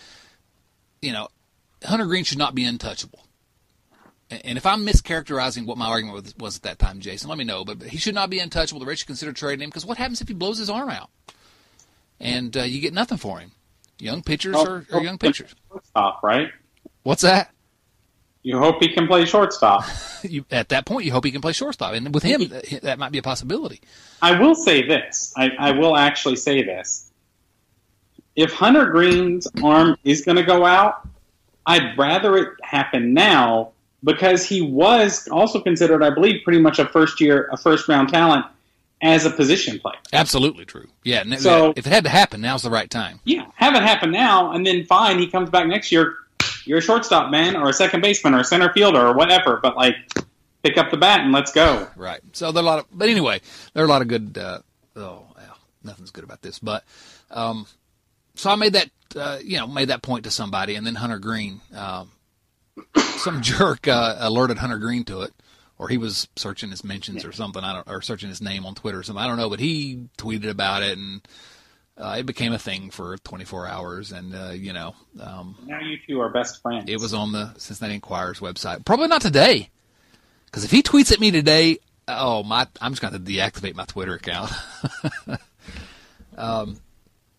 [1.02, 1.28] you know
[1.84, 3.20] Hunter Greene should not be untouchable.
[4.32, 7.64] And if I'm mischaracterizing what my argument was, at that time, Jason, let me know.
[7.64, 8.80] But he should not be untouchable.
[8.80, 11.12] The Reds should consider trading him because what happens if he blows his arm out
[12.20, 13.52] and uh, you get nothing for him?
[14.00, 15.54] Young pitchers Oh, are, are young pitchers.
[15.70, 16.50] Shortstop, right?
[17.04, 17.54] What's that?
[18.46, 19.84] You hope he can play shortstop.
[20.24, 23.12] You, at that point, you hope he can play shortstop, and with him, that, might
[23.12, 23.80] be a possibility.
[24.24, 25.32] I will say this.
[25.38, 27.12] I, I will actually say this.
[28.36, 31.08] If Hunter Greene's arm is going to go out,
[31.68, 36.88] I'd rather it happen now because he was also considered, I believe, pretty much a
[36.88, 38.48] first year, a first round talent
[39.04, 40.00] as a position player.
[40.12, 40.88] Absolutely true.
[41.04, 41.24] Yeah.
[41.36, 43.20] So- if it had to happen, now's the right time.
[43.26, 46.16] Yeah, have it happen now, and then fine, he comes back next year.
[46.66, 49.60] You're a shortstop, man, or a second baseman, or a center fielder, or whatever.
[49.62, 49.96] But like,
[50.64, 51.88] pick up the bat and let's go.
[51.96, 52.22] Right.
[52.34, 53.42] So there are a lot of, but anyway,
[53.74, 54.38] there are a lot of good.
[54.38, 54.60] Uh,
[54.96, 56.84] oh, well, nothing's good about this, but
[57.30, 57.68] um,
[58.36, 61.20] so I made that, uh, you know, made that point to somebody, and then Hunter
[61.20, 62.12] Greene, um,
[62.96, 65.34] some jerk uh, alerted Hunter Greene to it,
[65.78, 67.64] or he was searching his mentions or something.
[67.64, 69.24] I don't, or searching his name on Twitter or something.
[69.24, 71.22] I don't know, but he tweeted about it, and
[71.98, 75.98] uh, it became a thing for 24 hours, and uh, you know, um, Now you
[76.08, 76.86] two are best friends.
[76.90, 78.84] it was on the Cincinnati Enquirer's website.
[78.86, 79.70] Probably not today,
[80.46, 81.78] because if he tweets at me today,
[82.08, 84.52] oh my, I'm just going to deactivate my Twitter account.
[86.38, 86.78] um,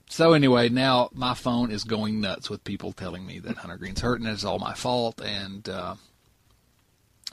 [0.09, 4.01] so anyway, now my phone is going nuts with people telling me that Hunter Greene's
[4.01, 5.21] hurt and it's all my fault.
[5.21, 5.96] And uh,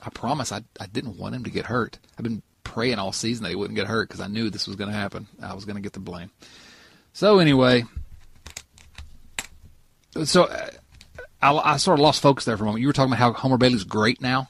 [0.04, 1.98] I promise I I didn't want him to get hurt.
[2.18, 4.76] I've been praying all season that he wouldn't get hurt because I knew this was
[4.76, 5.28] going to happen.
[5.40, 6.30] I was going to get the blame.
[7.14, 7.84] So anyway,
[10.24, 10.70] so uh,
[11.40, 12.82] I, I sort of lost focus there for a moment.
[12.82, 14.48] You were talking about how Homer Bailey's great now.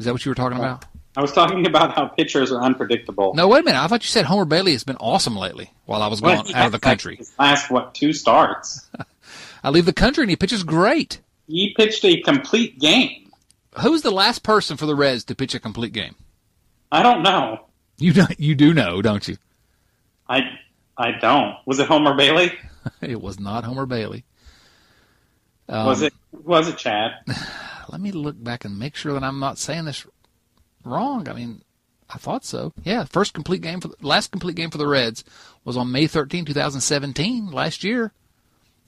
[0.00, 0.84] Is that what you were talking about?
[1.16, 3.34] I was talking about how pitchers are unpredictable.
[3.34, 3.80] No, wait a minute.
[3.80, 6.54] I thought you said Homer Bailey has been awesome lately while I was Well, gone
[6.54, 7.20] out of the country.
[7.38, 8.88] Last what two starts?
[9.62, 11.20] I leave the country and he pitches great.
[11.46, 13.30] He pitched a complete game.
[13.80, 16.16] Who's the last person for the Reds to pitch a complete game?
[16.90, 17.66] I don't know.
[17.96, 19.36] You do, you do know, don't you?
[20.28, 20.58] I
[20.96, 21.56] I don't.
[21.66, 22.52] Was it Homer Bailey?
[23.02, 24.24] It was not Homer Bailey.
[25.68, 27.12] Um, was it was it Chad?
[27.90, 30.06] Let me look back and make sure that I'm not saying this
[30.84, 31.28] wrong.
[31.28, 31.62] I mean,
[32.08, 32.72] I thought so.
[32.84, 35.22] Yeah, first complete game for the, last complete game for the Reds
[35.64, 38.12] was on May 13, 2017, last year.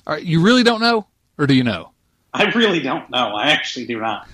[0.07, 1.91] All right, you really don't know, or do you know?
[2.33, 3.35] I really don't know.
[3.35, 4.29] I actually do not.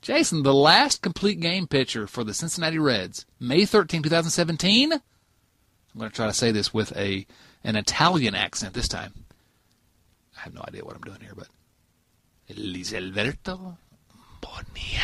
[0.00, 4.94] Jason, the last complete game pitcher for the Cincinnati Reds, May 13, 2017.
[5.94, 7.26] I'm going to try to say this with a
[7.64, 9.12] an Italian accent this time.
[10.36, 11.48] I have no idea what I'm doing here, but
[12.50, 13.76] Lisalverto
[14.40, 15.00] Bonilla.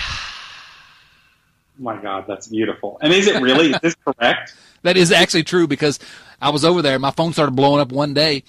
[1.79, 2.99] my God, that's beautiful.
[3.01, 3.73] And is it really?
[3.73, 4.55] is this correct?
[4.83, 5.99] That is actually true because
[6.41, 6.99] I was over there.
[6.99, 8.45] My phone started blowing up one day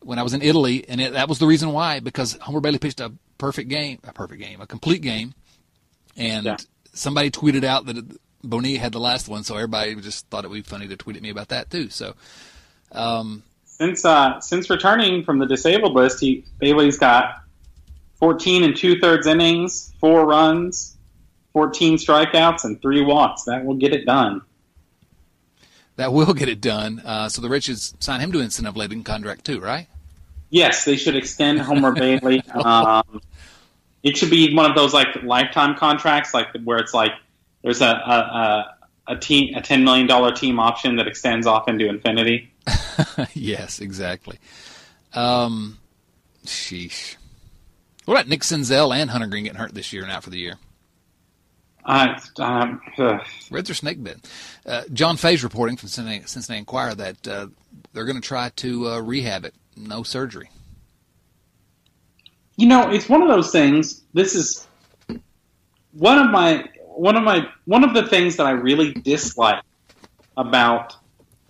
[0.00, 2.00] when I was in Italy, and it, that was the reason why.
[2.00, 5.34] Because Homer Bailey pitched a perfect game, a perfect game, a complete game,
[6.16, 6.56] and yeah.
[6.92, 10.56] somebody tweeted out that Bonilla had the last one, so everybody just thought it would
[10.56, 11.90] be funny to tweet at me about that too.
[11.90, 12.14] So,
[12.92, 17.42] um, since uh, since returning from the disabled list, he Bailey's got
[18.16, 20.96] 14 and two thirds innings, four runs,
[21.52, 23.44] 14 strikeouts, and three walks.
[23.44, 24.42] That will get it done.
[25.96, 27.02] That will get it done.
[27.04, 29.86] Uh, so the Riches sign him to an incentive laden contract too, right?
[30.48, 32.42] Yes, they should extend Homer Bailey.
[32.54, 33.20] Um,
[34.02, 37.12] it should be one of those like lifetime contracts, like where it's like
[37.62, 37.88] there's a a,
[39.08, 42.52] a, a team a ten million dollar team option that extends off into infinity.
[43.34, 44.38] yes, exactly.
[45.14, 45.78] Um,
[46.44, 47.16] sheesh.
[48.04, 50.38] What about Nick Senzel and Hunter Greene getting hurt this year and out for the
[50.38, 50.56] year?
[51.84, 52.80] Uh, um,
[53.50, 54.18] Reds are snake bit.
[54.66, 57.46] Uh, John Fay's reporting from Cincinnati, Cincinnati Enquirer that uh,
[57.92, 60.50] they're going to try to uh, rehab it, no surgery.
[62.56, 64.02] You know, it's one of those things.
[64.12, 64.66] This is
[65.92, 66.68] one of my
[67.00, 69.62] one of my one of the things that I really dislike
[70.36, 70.96] about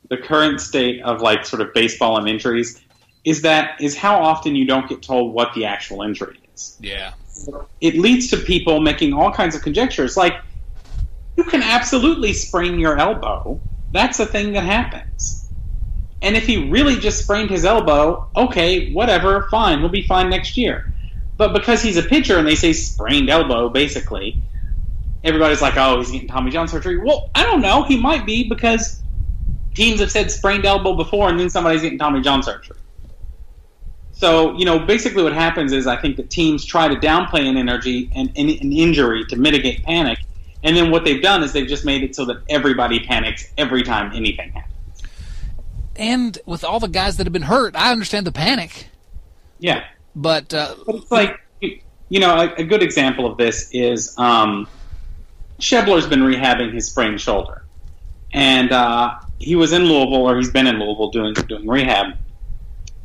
[0.09, 2.81] the current state of like sort of baseball and injuries
[3.25, 6.77] is that is how often you don't get told what the actual injury is.
[6.81, 7.15] Yeah.
[7.81, 10.17] It leads to people making all kinds of conjectures.
[10.17, 10.35] Like
[11.37, 13.61] you can absolutely sprain your elbow.
[13.93, 15.49] That's a thing that happens.
[16.23, 20.57] And if he really just sprained his elbow, okay, whatever, fine, he'll be fine next
[20.57, 20.93] year.
[21.37, 24.41] But because he's a pitcher and they say sprained elbow, basically,
[25.25, 26.99] everybody's like, oh, he's getting Tommy John surgery.
[26.99, 27.83] Well, I don't know.
[27.85, 29.01] He might be because
[29.75, 32.77] teams have said sprained elbow before and then somebody's getting Tommy John surgery.
[34.13, 37.57] So, you know, basically what happens is I think that teams try to downplay an
[37.57, 40.19] energy and an, an injury to mitigate panic.
[40.63, 43.83] And then what they've done is they've just made it so that everybody panics every
[43.83, 44.75] time anything happens.
[45.97, 48.89] And with all the guys that have been hurt, I understand the panic.
[49.59, 49.85] Yeah.
[50.15, 51.41] But, uh, but it's like,
[52.11, 54.69] you know, a, a good example of this is um,
[55.61, 57.65] Schebler's been rehabbing his sprained shoulder.
[58.33, 62.15] And uh, he was in Louisville, or he's been in Louisville doing, doing rehab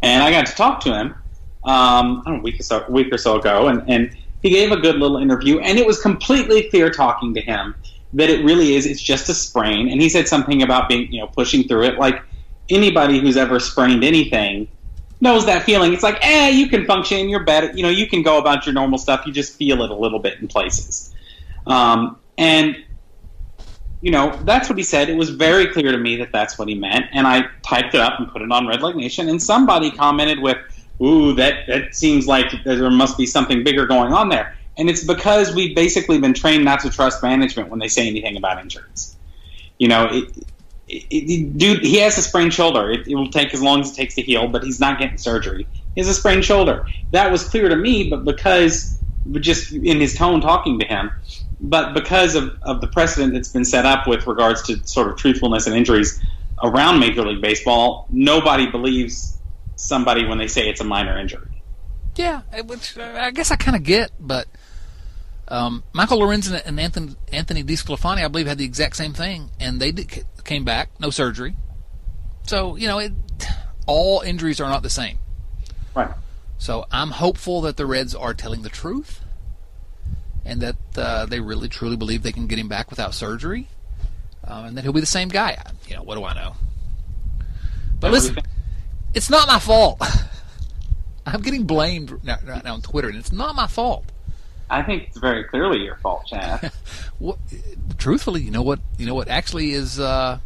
[0.05, 1.15] and I got to talk to him
[1.63, 4.77] um, know, a week or so, week or so ago, and, and he gave a
[4.77, 7.73] good little interview, and it was completely clear talking to him
[8.13, 8.85] that it really is.
[8.85, 11.97] It's just a sprain, and he said something about being you know pushing through it.
[11.97, 12.21] Like
[12.69, 14.67] anybody who's ever sprained anything
[15.21, 15.93] knows that feeling.
[15.93, 18.73] It's like, eh, you can function, you're better, you know, you can go about your
[18.73, 19.25] normal stuff.
[19.25, 21.15] You just feel it a little bit in places,
[21.65, 22.75] um, and
[24.01, 25.09] you know, that's what he said.
[25.09, 28.01] It was very clear to me that that's what he meant, and I typed it
[28.01, 29.29] up and put it on Red Leg Nation.
[29.29, 30.57] And somebody commented with,
[31.01, 35.03] "Ooh, that that seems like there must be something bigger going on there." And it's
[35.03, 39.15] because we've basically been trained not to trust management when they say anything about injuries.
[39.79, 40.29] You know, it,
[40.87, 42.91] it, it, dude, he has a sprained shoulder.
[42.91, 45.67] It will take as long as it takes to heal, but he's not getting surgery.
[45.95, 46.85] He has a sprained shoulder.
[47.11, 48.99] That was clear to me, but because
[49.31, 51.11] just in his tone talking to him,
[51.59, 55.17] but because of, of the precedent that's been set up with regards to sort of
[55.17, 56.21] truthfulness and injuries
[56.63, 59.37] around Major League Baseball, nobody believes
[59.75, 61.49] somebody when they say it's a minor injury.
[62.15, 64.47] Yeah, which I guess I kind of get, but
[65.47, 69.81] um, Michael Lorenzen and Anthony, Anthony DeSclafani, I believe, had the exact same thing, and
[69.81, 71.57] they did, came back, no surgery.
[72.43, 73.11] So you know, it,
[73.85, 75.17] all injuries are not the same.
[75.93, 76.09] Right.
[76.57, 79.19] So I'm hopeful that the Reds are telling the truth
[80.45, 83.67] and that uh, they really truly believe they can get him back without surgery,
[84.43, 85.57] uh, and that he'll be the same guy.
[85.87, 86.55] You know, what do I know?
[87.99, 88.37] But listen,
[89.13, 90.01] it's not my fault.
[91.25, 94.05] I'm getting blamed right now on Twitter, and it's not my fault.
[94.69, 96.71] I think it's very clearly your fault, Chad.
[97.19, 97.37] well,
[97.97, 98.79] truthfully, you know what?
[98.97, 100.39] You know what actually is uh,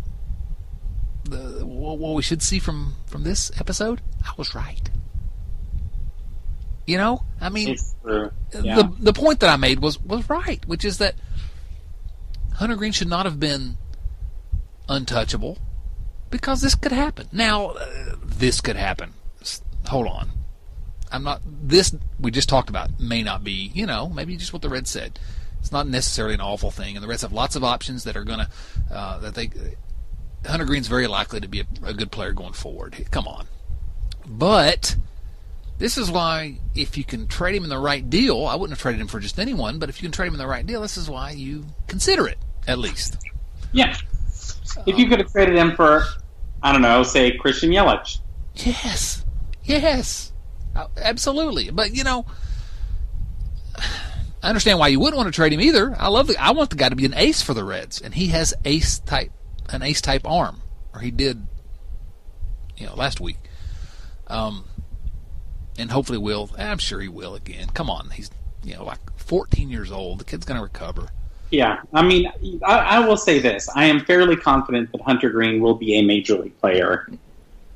[1.26, 4.02] the, what we should see from from this episode.
[4.24, 4.90] I was right.
[6.90, 7.78] You know, I mean,
[8.08, 8.32] yeah.
[8.52, 11.14] the the point that I made was was right, which is that
[12.56, 13.78] Hunter Greene should not have been
[14.90, 15.60] untouchable
[16.32, 17.28] because this could happen.
[17.32, 19.14] Now, uh, this could happen.
[19.88, 20.32] Hold on.
[21.12, 21.44] I'm not.
[21.46, 23.70] This we just talked about may not be.
[23.76, 25.20] You know, maybe just what the Reds said.
[25.60, 28.24] It's not necessarily an awful thing, and the Reds have lots of options that are
[28.24, 28.50] going to
[28.92, 29.52] uh, that they.
[30.44, 33.06] Hunter Greene's very likely to be a, a good player going forward.
[33.12, 33.46] Come on,
[34.26, 34.96] but
[35.80, 38.82] this is why if you can trade him in the right deal, I wouldn't have
[38.82, 40.82] traded him for just anyone, but if you can trade him in the right deal,
[40.82, 43.18] this is why you consider it at least.
[43.72, 43.96] Yeah.
[44.86, 46.04] If you could have traded him for,
[46.62, 48.20] I don't know, say Christian Yelich.
[48.56, 49.26] Yes.
[49.64, 50.34] Yes.
[50.76, 51.72] Uh, absolutely.
[51.72, 52.26] But you know,
[54.44, 55.96] I understand why you wouldn't want to trade him either.
[55.98, 58.14] I love the I want the guy to be an ace for the Reds, and
[58.14, 59.32] he has ace type
[59.70, 60.62] an ace type arm,
[60.94, 61.48] or he did,
[62.78, 63.38] you know, last week.
[64.28, 64.66] Um,
[65.80, 66.50] and hopefully will.
[66.58, 67.70] I'm sure he will again.
[67.74, 68.30] Come on, he's
[68.64, 70.20] you know like 14 years old.
[70.20, 71.10] The kid's going to recover.
[71.52, 72.32] Yeah, I mean,
[72.64, 76.04] I, I, will say this: I am fairly confident that Hunter Greene will be a
[76.04, 77.10] major league player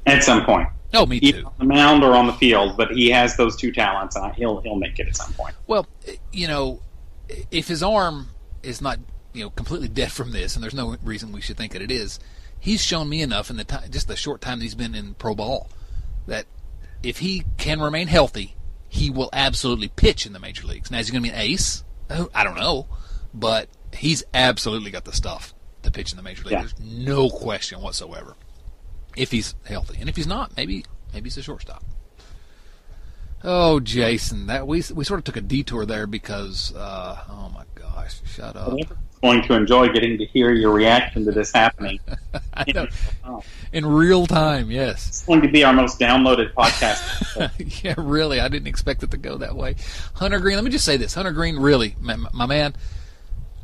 [0.05, 0.69] at some point.
[0.93, 1.43] Oh, me too.
[1.43, 4.61] on the mound or on the field, but he has those two talents, and he'll
[4.61, 5.55] he'll make it at some point.
[5.65, 5.87] Well,
[6.31, 6.81] you know,
[7.49, 8.29] if his arm
[8.61, 8.99] is not
[9.33, 11.89] you know completely dead from this, and there's no reason we should think that it
[11.89, 12.19] is,
[12.59, 15.33] he's shown me enough in the time, just the short time he's been in pro
[15.33, 15.67] ball,
[16.27, 16.45] that
[17.03, 18.55] if he can remain healthy,
[18.87, 20.89] he will absolutely pitch in the major leagues.
[20.89, 21.83] Now, is he going to be an ace?
[22.33, 22.87] I don't know,
[23.33, 26.51] but he's absolutely got the stuff to pitch in the major leagues.
[26.51, 26.61] Yeah.
[26.61, 28.35] There's no question whatsoever
[29.15, 31.83] if he's healthy, and if he's not, maybe maybe he's a shortstop.
[33.43, 37.63] Oh, Jason, that we we sort of took a detour there because uh, oh my
[37.75, 38.77] gosh, shut up
[39.23, 41.97] going to enjoy getting to hear your reaction to this happening.
[42.67, 42.89] in,
[43.71, 45.07] in real time, yes.
[45.07, 47.83] It's going to be our most downloaded podcast.
[47.83, 48.41] yeah, really.
[48.41, 49.75] I didn't expect it to go that way.
[50.15, 51.13] Hunter Greene, let me just say this.
[51.13, 52.75] Hunter Greene, really, my, my man,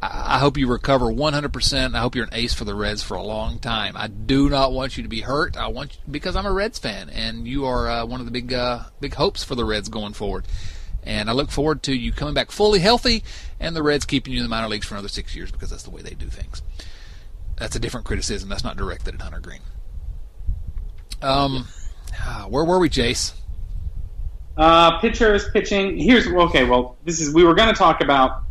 [0.01, 1.93] I, I hope you recover 100%.
[1.93, 3.97] I hope you're an ace for the Reds for a long time.
[3.97, 5.57] I do not want you to be hurt.
[5.57, 8.31] I want you, because I'm a Reds fan, and you are uh, one of the
[8.31, 10.45] big, uh, big hopes for the Reds going forward.
[11.03, 13.23] And I look forward to you coming back fully healthy
[13.59, 15.83] and the Reds keeping you in the minor leagues for another six years because that's
[15.83, 16.61] the way they do things.
[17.57, 18.49] That's a different criticism.
[18.49, 19.61] That's not directed at Hunter Greene.
[21.21, 21.67] Um,
[22.19, 23.33] ah, where were we, Jace?
[24.57, 25.97] Uh, pitchers pitching.
[25.97, 26.65] Here's okay.
[26.65, 28.43] Well, this is we were going to talk about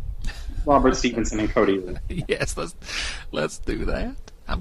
[0.65, 1.83] Robert Stephenson and Cody.
[2.27, 2.75] yes, let's
[3.31, 4.15] let's do that.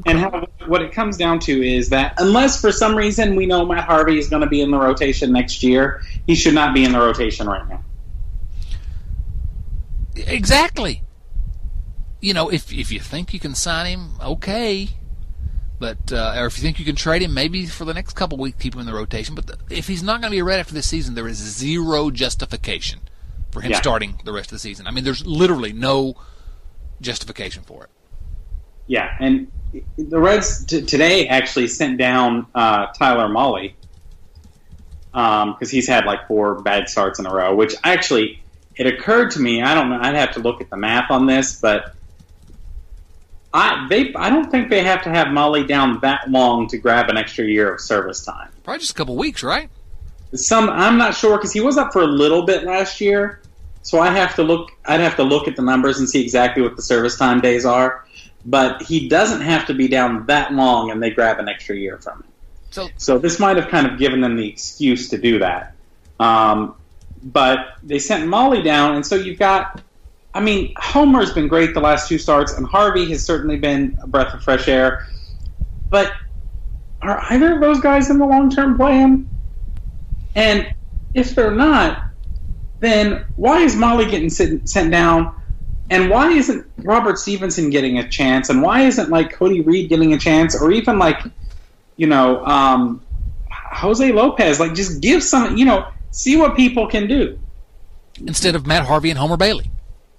[0.07, 3.65] And how, what it comes down to is that unless for some reason we know
[3.65, 6.85] Matt Harvey is going to be in the rotation next year, he should not be
[6.85, 7.85] in the rotation right now.
[10.17, 11.03] Exactly.
[12.21, 14.89] You know, if if you think you can sign him, okay.
[15.79, 18.37] But uh, or if you think you can trade him, maybe for the next couple
[18.39, 19.37] weeks keep him in the rotation.
[19.37, 21.37] But the, if he's not going to be a red after this season, there is
[21.37, 23.01] zero justification
[23.53, 23.81] for him yeah.
[23.81, 24.89] starting the rest of the season.
[24.89, 26.17] I mean, there's literally no
[27.01, 27.91] justification for it.
[28.89, 29.51] Yeah, and
[29.97, 33.75] the Reds t- today actually sent down uh, Tyler Mahle
[35.13, 37.55] because um, he's had like four bad starts in a row.
[37.55, 38.43] Which actually,
[38.77, 39.63] it occurred to me.
[39.63, 39.99] I don't know.
[40.01, 41.95] I'd have to look at the math on this, but
[43.53, 47.11] I they I don't think they have to have Mahle down that long to grab
[47.11, 48.51] an extra year of service time.
[48.65, 49.71] Probably just a couple weeks, right?
[50.35, 53.43] Some I'm not sure because he was up for a little bit last year,
[53.83, 54.71] so I have to look.
[54.87, 57.67] I'd have to look at the numbers and see exactly what the service time days
[57.67, 58.05] are
[58.49, 61.99] but he doesn't have to be down that long, and they grab an extra year
[61.99, 62.33] from him.
[62.71, 65.75] So, so this might have kind of given them the excuse to do that.
[66.19, 66.75] Um,
[67.23, 69.83] but they sent Mahle down, and so you've got.
[70.33, 74.07] I mean, Homer's been great the last two starts, and Harvey has certainly been a
[74.07, 75.05] breath of fresh air.
[75.91, 76.13] But
[77.03, 79.29] are either of those guys in the long term plan?
[80.35, 80.71] And
[81.13, 82.03] if they're not,
[82.81, 85.35] then why is Mahle getting sent down
[85.91, 88.51] and why isn't Robert Stephenson getting a chance?
[88.51, 91.21] And why isn't like Cody Reed getting a chance, or even like,
[91.97, 93.03] you know, um,
[93.51, 94.61] Jose Lopez?
[94.61, 97.39] Like, just give some, you know, see what people can do
[98.27, 99.71] instead of Matt Harvey and Homer Bailey.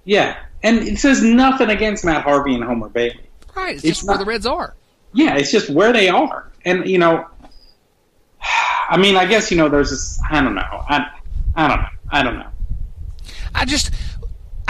[0.04, 3.20] Yeah, and it says nothing against Matt Harvey and Homer Bailey.
[3.54, 4.74] Right, it's, it's just not, where the Reds are.
[5.12, 7.26] Yeah, it's just where they are, and you know,
[8.88, 10.20] I mean, I guess you know, there's this.
[10.28, 10.60] I don't know.
[10.60, 11.06] I,
[11.54, 11.88] I don't know.
[12.10, 12.48] I don't know.
[13.54, 13.92] I just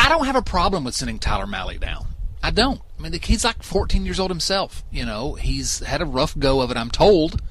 [0.01, 2.07] I don't have a problem with sending Tyler Mahle down.
[2.43, 2.81] I don't.
[2.99, 4.83] I mean, he's like 14 years old himself.
[4.91, 6.79] You know, he's had a rough go of it.
[6.79, 7.43] I'm told.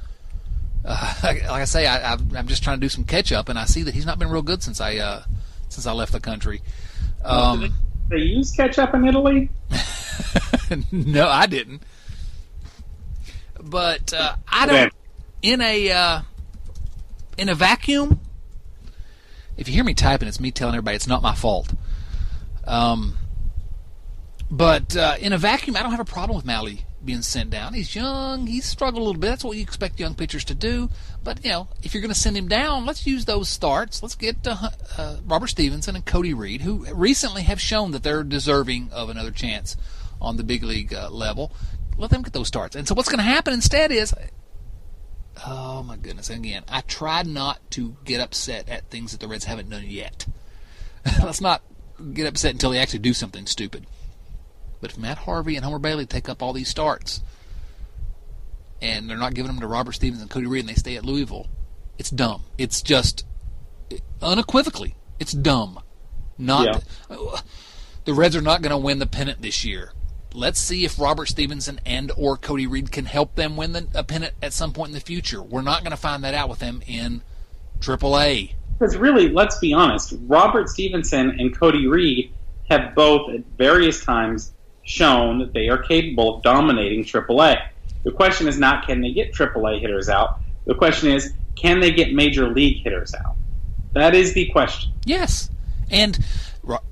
[0.83, 3.65] Uh, like, I say, I, am just trying to do some catch up, and I
[3.65, 5.23] see that he's not been real good since I uh,
[5.69, 6.61] since I left the country.
[7.23, 7.71] Um,
[8.09, 9.51] they, they use ketchup in Italy?
[10.91, 11.83] no, I didn't.
[13.61, 14.93] But uh, I don't.
[15.43, 16.21] In a uh,
[17.37, 18.19] in a vacuum,
[19.55, 21.73] if you hear me typing, it's me telling everybody it's not my fault.
[22.69, 23.17] Um,
[24.51, 27.73] but uh, in a vacuum, I don't have a problem with Mahle being sent down.
[27.73, 28.47] He's young.
[28.47, 29.27] He's struggled a little bit.
[29.27, 30.89] That's what you expect young pitchers to do.
[31.23, 34.01] But you know, if you're going to send him down, let's use those starts.
[34.01, 38.23] Let's get uh, uh, Robert Stephenson and Cody Reed, who recently have shown that they're
[38.23, 39.75] deserving of another chance
[40.21, 41.51] on the big league uh, level.
[41.97, 42.75] Let them get those starts.
[42.75, 44.13] And so what's going to happen instead is,
[45.45, 46.29] oh my goodness!
[46.29, 50.25] Again, I try not to get upset at things that the Reds haven't done yet.
[51.23, 51.61] let's not
[52.13, 53.85] get upset until they actually do something stupid.
[54.81, 57.21] But if Matt Harvey and Homer Bailey take up all these starts,
[58.81, 61.05] and they're not giving them to Robert Stevens and Cody Reed, and they stay at
[61.05, 61.47] Louisville,
[61.97, 62.43] it's dumb.
[62.57, 63.25] It's just
[64.21, 65.79] unequivocally, it's dumb.
[66.37, 67.41] Not yeah.
[68.05, 69.91] the Reds are not going to win the pennant this year.
[70.33, 74.03] Let's see if Robert Stephenson and or Cody Reed can help them win the, a
[74.03, 75.41] pennant at some point in the future.
[75.41, 77.23] We're not going to find that out with them in
[77.79, 78.53] AAA.
[78.77, 82.33] Because really, let's be honest, Robert Stephenson and Cody Reed
[82.69, 84.53] have both at various times
[84.83, 87.61] shown that they are capable of dominating AAA.
[88.03, 90.39] The question is not can they get AAA hitters out.
[90.65, 93.35] The question is can they get major league hitters out.
[93.93, 94.93] That is the question.
[95.05, 95.49] Yes,
[95.89, 96.17] and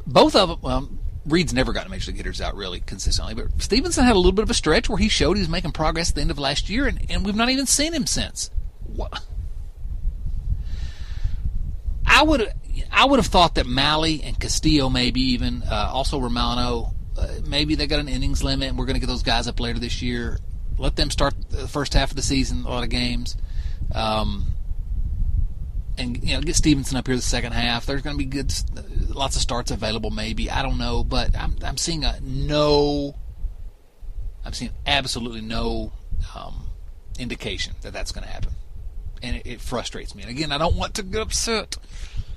[0.05, 0.71] both of them.
[0.71, 4.31] Um, Reed's never gotten major league hitters out really consistently, but Stephenson had a little
[4.31, 6.39] bit of a stretch where he showed he was making progress at the end of
[6.39, 8.49] last year, and, and we've not even seen him since.
[8.85, 9.25] What?
[12.07, 12.51] I would
[12.91, 17.75] I would have thought that Mahle and Castillo, maybe even uh, also Romano, uh, maybe
[17.75, 20.01] they got an innings limit, and we're going to get those guys up later this
[20.01, 20.39] year.
[20.77, 23.35] Let them start the first half of the season, a lot of games,
[23.93, 24.45] um,
[25.97, 27.85] and you know get Stephenson up here the second half.
[27.85, 28.53] There's going to be good,
[29.09, 30.11] lots of starts available.
[30.11, 33.15] Maybe I don't know, but I'm I'm seeing a no.
[34.45, 35.91] I'm seeing absolutely no
[36.33, 36.69] um,
[37.19, 38.53] indication that that's going to happen,
[39.21, 40.23] and it, it frustrates me.
[40.23, 41.77] And again, I don't want to get upset.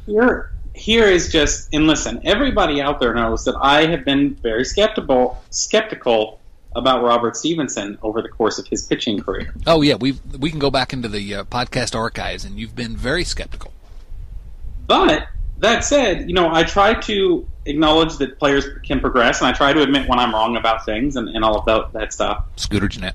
[0.07, 4.65] You're here is just and listen, everybody out there knows that I have been very
[4.65, 6.41] skeptical skeptical
[6.77, 9.53] about Robert Stephenson over the course of his pitching career.
[9.67, 12.97] Oh yeah, we we can go back into the uh, podcast archives, and you've been
[12.97, 13.73] very skeptical.
[14.87, 15.29] But
[15.59, 19.73] that said, you know, I try to acknowledge that players can progress, and I try
[19.73, 22.45] to admit when I'm wrong about things and, and all of that, that stuff.
[22.57, 23.15] Scooter Gennett.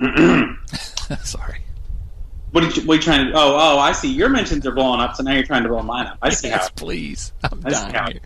[1.24, 1.60] Sorry.
[2.52, 3.32] What are, you, what are you trying to?
[3.32, 4.12] Oh, oh, I see.
[4.12, 6.18] Your mentions are blowing up, so now you're trying to blow mine up.
[6.20, 6.74] I see yes, how.
[6.76, 7.32] please.
[7.42, 8.20] I'm I dying here.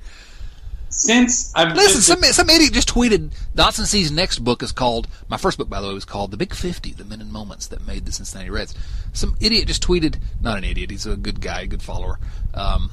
[0.89, 5.09] Since I've listen, just, some some idiot just tweeted Dotson C's next book is called
[5.29, 7.67] my first book by the way was called The Big Fifty: The Men and Moments
[7.69, 8.75] That Made the Cincinnati Reds.
[9.13, 12.19] Some idiot just tweeted, not an idiot, he's a good guy, a good follower,
[12.55, 12.91] um,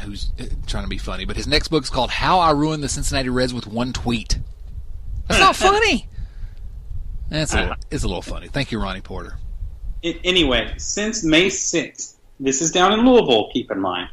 [0.00, 1.24] who's uh, trying to be funny.
[1.24, 4.38] But his next book is called How I Ruined the Cincinnati Reds with One Tweet.
[5.28, 6.08] That's not funny.
[7.28, 8.48] That's a it's a little funny.
[8.48, 9.36] Thank you, Ronnie Porter
[10.02, 14.08] it, anyway, since May 6th, this is down in Louisville, keep in mind,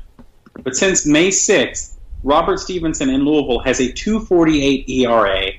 [0.63, 5.51] but since May 6th, Robert Stephenson in Louisville has a 248 ERA.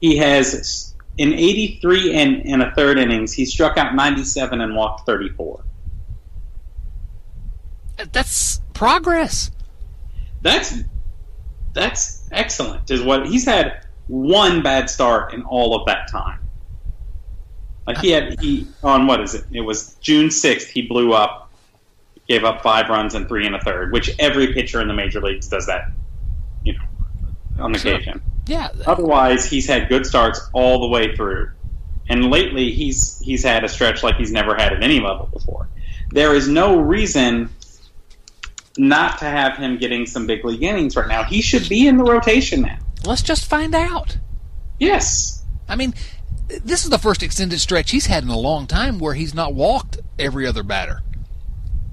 [0.00, 5.04] He has in 83 and, and a third innings, he struck out 97 and walked
[5.04, 5.64] 34.
[8.12, 9.50] That's progress.
[10.40, 10.84] That's
[11.72, 12.88] that's excellent.
[12.92, 16.47] Is what he's had one bad start in all of that time.
[17.88, 19.46] Like he had he on what is it?
[19.50, 20.68] It was June sixth.
[20.68, 21.50] He blew up,
[22.28, 25.22] gave up five runs and three and a third, which every pitcher in the major
[25.22, 25.90] leagues does that.
[26.62, 26.84] You know,
[27.64, 28.20] on occasion.
[28.46, 28.68] Yeah.
[28.86, 31.50] Otherwise, he's had good starts all the way through,
[32.10, 35.70] and lately he's he's had a stretch like he's never had at any level before.
[36.10, 37.48] There is no reason
[38.76, 41.24] not to have him getting some big league innings right now.
[41.24, 42.80] He should be in the rotation now.
[43.06, 44.18] Let's just find out.
[44.78, 45.42] Yes.
[45.70, 45.94] I mean,
[46.48, 49.54] this is the first extended stretch he's had in a long time where he's not
[49.54, 51.02] walked every other batter.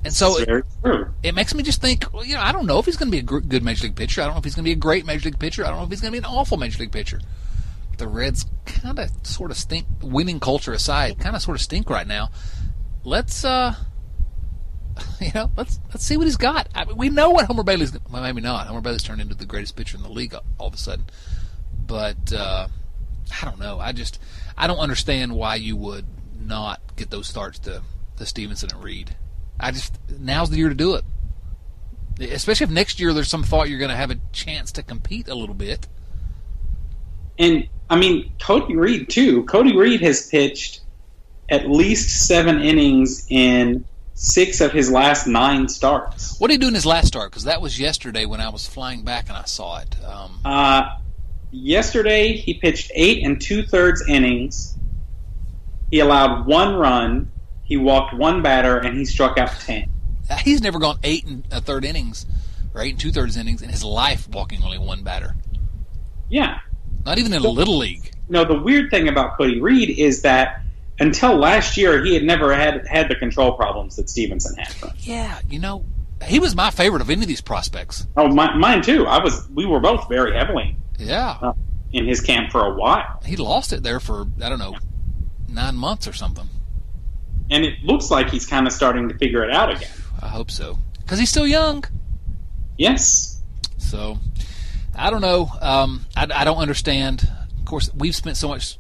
[0.05, 0.65] And so it,
[1.23, 3.11] it, makes me just think, well, you know, I don't know if he's going to
[3.11, 4.21] be a good major league pitcher.
[4.21, 5.65] I don't know if he's going to be a great major league pitcher.
[5.65, 7.19] I don't know if he's going to be an awful major league pitcher.
[7.97, 11.89] The Reds kind of sort of stink, winning culture aside, kind of sort of stink
[11.89, 12.29] right now.
[13.03, 13.73] Let's, uh,
[15.19, 16.69] you know, let's let's see what he's got.
[16.75, 18.67] I mean, we know what Homer Bailey's, well, maybe not.
[18.67, 21.05] Homer Bailey's turned into the greatest pitcher in the league all of a sudden.
[21.87, 22.67] But, uh,
[23.41, 23.79] I don't know.
[23.79, 24.19] I just,
[24.57, 26.05] I don't understand why you would
[26.39, 27.81] not get those starts to,
[28.17, 29.15] to Stephenson and Reed.
[29.59, 31.05] I just now's the year to do it.
[32.19, 35.27] Especially if next year there's some thought you're going to have a chance to compete
[35.27, 35.87] a little bit.
[37.37, 39.43] And I mean, Cody Reed too.
[39.43, 40.81] Cody Reed has pitched
[41.49, 46.39] at least seven innings in six of his last nine starts.
[46.39, 47.31] What did he do in his last start?
[47.31, 49.95] Because that was yesterday when I was flying back and I saw it.
[50.03, 50.97] Um, uh,
[51.51, 54.75] Yesterday, he pitched eight and two thirds innings.
[55.89, 57.31] He allowed one run.
[57.63, 59.89] He walked one batter, and he struck out ten.
[60.43, 62.25] He's never gone eight and a third innings,
[62.73, 65.35] or eight and two thirds innings in his life, walking only one batter.
[66.29, 66.59] Yeah,
[67.05, 68.11] not even in so, a little league.
[68.27, 70.63] No, the weird thing about Cody Reed is that
[70.99, 74.73] until last year, he had never had had the control problems that Stephenson had.
[74.99, 75.85] Yeah, you know,
[76.23, 78.07] he was my favorite of any of these prospects.
[78.15, 79.05] Oh, my, mine too.
[79.05, 79.47] I was.
[79.49, 80.77] We were both very heavily.
[80.99, 81.37] Yeah.
[81.41, 81.53] Uh,
[81.91, 83.21] in his camp for a while.
[83.25, 84.75] He lost it there for I don't know
[85.49, 86.49] nine months or something.
[87.49, 89.91] And it looks like he's kind of starting to figure it out again.
[90.21, 91.83] I hope so, because he's still young.
[92.77, 93.41] Yes.
[93.77, 94.19] So,
[94.95, 95.49] I don't know.
[95.61, 97.29] Um, I, I don't understand.
[97.59, 98.77] Of course, we've spent so much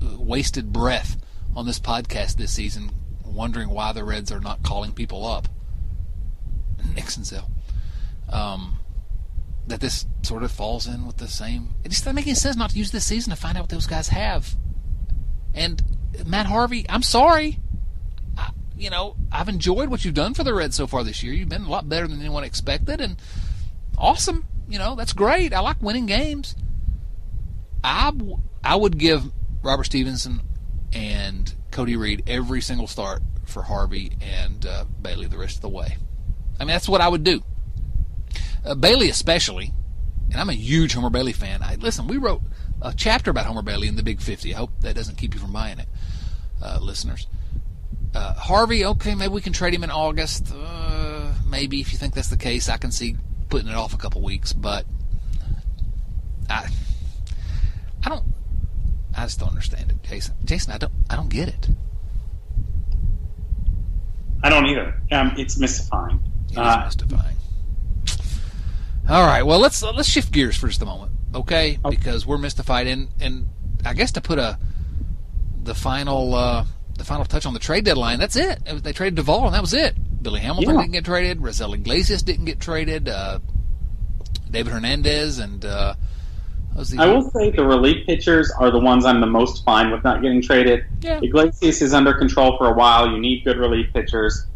[0.00, 1.16] uh, wasted breath
[1.56, 2.90] on this podcast this season,
[3.24, 5.48] wondering why the Reds are not calling people up.
[6.94, 7.48] Nick Senzel.
[8.30, 8.78] Um,
[9.66, 11.70] that this sort of falls in with the same.
[11.84, 13.70] It just doesn't make any sense not to use this season to find out what
[13.70, 14.56] those guys have.
[15.54, 15.82] And
[16.26, 17.58] Matt Harvey, I'm sorry.
[18.36, 21.32] I, you know, I've enjoyed what you've done for the Reds so far this year.
[21.32, 23.16] You've been a lot better than anyone expected, and
[23.98, 24.44] awesome.
[24.68, 25.52] You know, that's great.
[25.52, 26.54] I like winning games.
[27.84, 28.12] I,
[28.64, 29.24] I would give
[29.62, 30.40] Robert Stephenson
[30.92, 35.68] and Cody Reed every single start for Harvey and uh, Bailey the rest of the
[35.68, 35.96] way.
[36.58, 37.42] I mean, that's what I would do.
[38.64, 39.72] Uh, Bailey, especially,
[40.32, 41.62] and I'm a huge Homer Bailey fan.
[41.62, 42.06] I listen.
[42.06, 42.40] We wrote
[42.80, 44.54] a chapter about Homer Bailey in the Big 50.
[44.54, 45.88] I hope that doesn't keep you from buying it,
[46.62, 47.26] uh, listeners.
[48.14, 50.52] Uh, Harvey, okay, maybe we can trade him in August.
[50.54, 53.16] Uh, maybe if you think that's the case, I can see
[53.50, 54.52] putting it off a couple weeks.
[54.52, 54.86] But
[56.48, 56.68] I,
[58.04, 58.24] I don't.
[59.16, 60.34] I just don't understand it, Jason.
[60.44, 60.92] Jason, I don't.
[61.10, 61.68] I don't get it.
[64.42, 65.00] I don't either.
[65.12, 66.20] Um, it's mystifying.
[66.50, 67.31] It uh, mystifying.
[69.12, 69.42] All right.
[69.42, 71.78] Well, let's let's shift gears for just a moment, okay?
[71.84, 71.94] okay.
[71.94, 73.46] Because we're mystified, and and
[73.84, 74.58] I guess to put a
[75.62, 76.64] the final uh,
[76.96, 78.18] the final touch on the trade deadline.
[78.18, 78.64] That's it.
[78.64, 79.94] They traded Duvall, and that was it.
[80.22, 80.80] Billy Hamilton yeah.
[80.80, 81.40] didn't get traded.
[81.40, 83.06] Raisel Iglesias didn't get traded.
[83.06, 83.40] Uh,
[84.50, 85.94] David Hernandez and uh,
[86.98, 90.22] I will say the relief pitchers are the ones I'm the most fine with not
[90.22, 90.86] getting traded.
[91.02, 91.20] Yeah.
[91.22, 93.10] Iglesias is under control for a while.
[93.10, 94.46] You need good relief pitchers.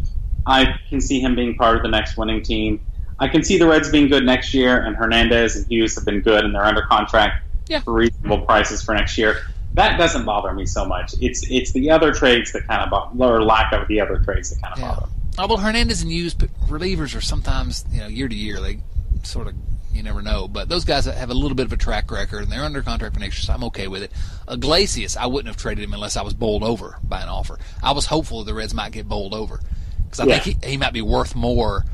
[0.47, 2.81] I can see him being part of the next winning team.
[3.19, 6.21] I can see the Reds being good next year, and Hernandez and Hughes have been
[6.21, 7.81] good, and they're under contract yeah.
[7.81, 9.39] for reasonable prices for next year.
[9.75, 11.15] That doesn't bother me so much.
[11.21, 14.51] It's it's the other trades that kind of bother, or lack of the other trades
[14.51, 14.89] that kind of yeah.
[14.89, 15.07] bother.
[15.39, 18.79] Although Hernandez and Hughes relievers are sometimes you know year to year they
[19.23, 19.55] sort of
[19.93, 20.47] you never know.
[20.47, 23.15] But those guys have a little bit of a track record, and they're under contract
[23.15, 24.13] for next year, so I'm okay with it.
[24.49, 27.59] Iglesias, I wouldn't have traded him unless I was bowled over by an offer.
[27.83, 29.61] I was hopeful that the Reds might get bowled over
[30.05, 30.39] because I yeah.
[30.39, 31.85] think he, he might be worth more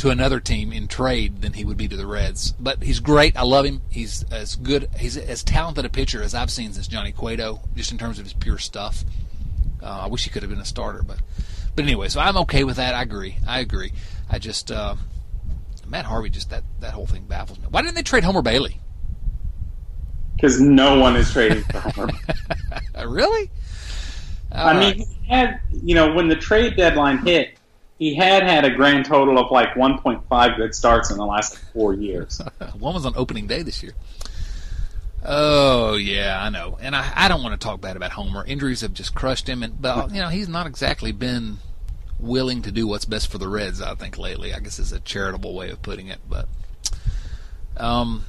[0.00, 2.52] to another team in trade than he would be to the Reds.
[2.58, 3.36] But he's great.
[3.36, 3.82] I love him.
[3.90, 4.88] He's as good.
[4.98, 8.24] He's as talented a pitcher as I've seen since Johnny Cueto, just in terms of
[8.24, 9.04] his pure stuff.
[9.82, 11.18] Uh, I wish he could have been a starter, but
[11.76, 12.94] but anyway, so I'm okay with that.
[12.94, 13.36] I agree.
[13.46, 13.92] I agree.
[14.30, 14.96] I just uh,
[15.86, 17.66] Matt Harvey, just that that whole thing baffles me.
[17.68, 18.80] Why didn't they trade Homer Bailey?
[20.34, 22.12] Because no one is trading for Homer.
[23.06, 23.50] really?
[24.52, 24.96] All I right.
[24.96, 27.58] mean, he had you know when the trade deadline hit,
[28.00, 31.92] he had had a grand total of like 1.5 good starts in the last four
[31.92, 32.40] years.
[32.78, 33.92] One was on opening day this year.
[35.22, 38.42] Oh yeah, I know, and I, I don't want to talk bad about Homer.
[38.46, 41.58] Injuries have just crushed him, and but you know he's not exactly been
[42.18, 43.82] willing to do what's best for the Reds.
[43.82, 46.20] I think lately, I guess is a charitable way of putting it.
[46.26, 46.48] But
[47.76, 48.24] um,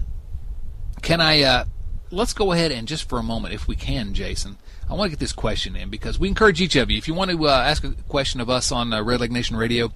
[1.02, 1.44] can I?
[1.44, 1.66] Uh,
[2.12, 4.58] let's go ahead and just for a moment, if we can, Jason.
[4.92, 6.98] I want to get this question in because we encourage each of you.
[6.98, 9.56] If you want to uh, ask a question of us on uh, Red Leg Nation
[9.56, 9.94] Radio,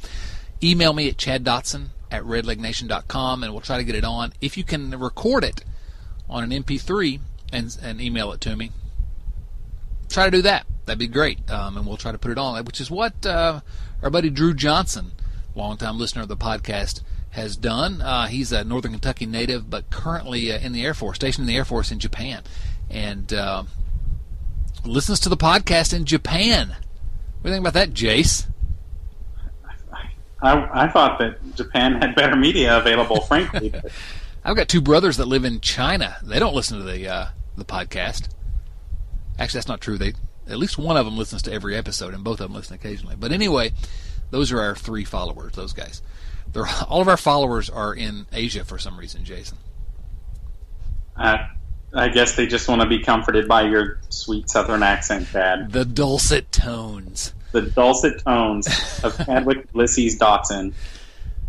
[0.64, 4.32] email me at Chad Dotson at redlegnation.com and we'll try to get it on.
[4.40, 5.66] If you can record it
[6.30, 7.20] on an MP3
[7.52, 8.72] and, and email it to me,
[10.08, 10.66] try to do that.
[10.86, 12.64] That'd be great, um, and we'll try to put it on.
[12.64, 13.60] Which is what uh,
[14.02, 15.12] our buddy Drew Johnson,
[15.56, 18.02] longtime listener of the podcast, has done.
[18.02, 21.48] Uh, he's a Northern Kentucky native, but currently uh, in the Air Force, stationed in
[21.48, 22.44] the Air Force in Japan,
[22.90, 23.64] and uh,
[24.88, 26.70] listens to the podcast in Japan.
[26.70, 28.48] What do you think about that, Jace?
[30.42, 33.74] I, I thought that Japan had better media available, frankly.
[34.44, 36.18] I've got two brothers that live in China.
[36.22, 37.28] They don't listen to the uh,
[37.58, 38.30] the podcast.
[39.40, 39.98] Actually, that's not true.
[39.98, 40.14] They
[40.48, 43.16] at least one of them listens to every episode, and both of them listen occasionally.
[43.18, 43.74] But anyway,
[44.30, 45.54] those are our three followers.
[45.54, 46.02] Those guys.
[46.54, 49.58] They're, all of our followers are in Asia for some reason, Jason.
[51.18, 51.38] Uh,
[51.96, 55.72] I guess they just want to be comforted by your sweet Southern accent, Dad.
[55.72, 57.34] The dulcet tones.
[57.54, 58.68] The dulcet tones
[59.02, 60.74] of Chadwick Ulysses Dotson.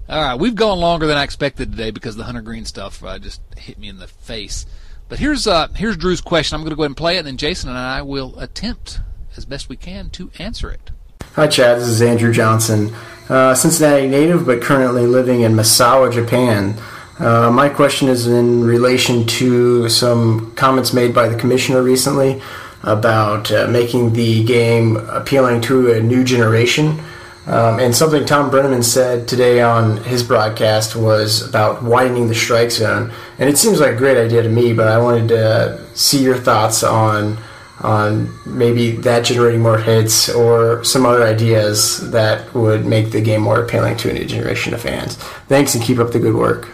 [0.08, 3.18] All right, we've gone longer than I expected today because the Hunter Greene stuff uh,
[3.18, 4.66] just hit me in the face.
[5.08, 6.54] But here's uh, here's Drew's question.
[6.54, 9.00] I'm going to go ahead and play it, and then Jason and I will attempt
[9.36, 10.92] as best we can to answer it.
[11.34, 11.78] Hi, Chad.
[11.78, 12.94] This is Andrew Johnson,
[13.28, 16.76] uh, Cincinnati native, but currently living in Misawa, Japan.
[17.18, 22.42] Uh, my question is in relation to some comments made by the commissioner recently
[22.82, 27.00] about uh, making the game appealing to a new generation.
[27.46, 32.70] Um, and something Tom Brennaman said today on his broadcast was about widening the strike
[32.70, 33.12] zone.
[33.38, 36.36] And it seems like a great idea to me, but I wanted to see your
[36.36, 37.38] thoughts on
[37.82, 43.42] on maybe that generating more hits or some other ideas that would make the game
[43.42, 45.16] more appealing to a new generation of fans.
[45.46, 46.68] Thanks and keep up the good work.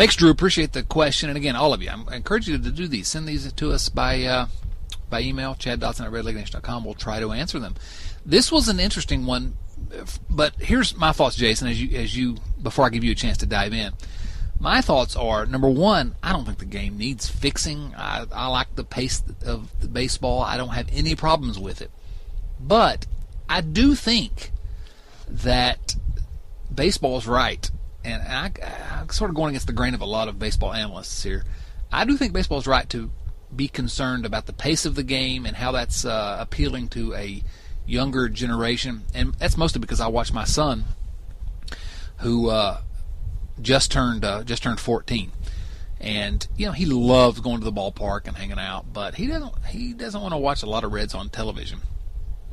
[0.00, 0.30] Thanks, Drew.
[0.30, 1.28] Appreciate the question.
[1.28, 3.06] And again, all of you, I encourage you to do these.
[3.06, 4.46] Send these to us by uh,
[5.10, 6.86] by email, chad.dotson at redlegnation.com.
[6.86, 7.74] We'll try to answer them.
[8.24, 9.58] This was an interesting one,
[10.30, 13.36] but here's my thoughts, Jason, as you as you before I give you a chance
[13.38, 13.92] to dive in.
[14.58, 17.94] My thoughts are number one, I don't think the game needs fixing.
[17.94, 20.40] I, I like the pace of the baseball.
[20.40, 21.90] I don't have any problems with it.
[22.58, 23.04] But
[23.50, 24.52] I do think
[25.28, 25.94] that
[26.74, 27.70] baseball is right.
[28.04, 28.50] And I,
[28.98, 31.44] I'm sort of going against the grain of a lot of baseball analysts here.
[31.92, 33.10] I do think baseball is right to
[33.54, 37.42] be concerned about the pace of the game and how that's uh, appealing to a
[37.86, 39.02] younger generation.
[39.14, 40.84] And that's mostly because I watch my son,
[42.18, 42.80] who uh,
[43.60, 45.32] just turned uh, just turned 14,
[46.00, 49.66] and you know he loves going to the ballpark and hanging out, but he doesn't
[49.66, 51.80] he doesn't want to watch a lot of Reds on television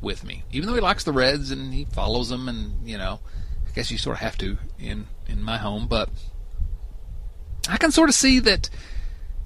[0.02, 3.20] with me, even though he likes the Reds and he follows them, and you know,
[3.68, 6.10] I guess you sort of have to in in my home, but
[7.70, 8.70] I can sort of see that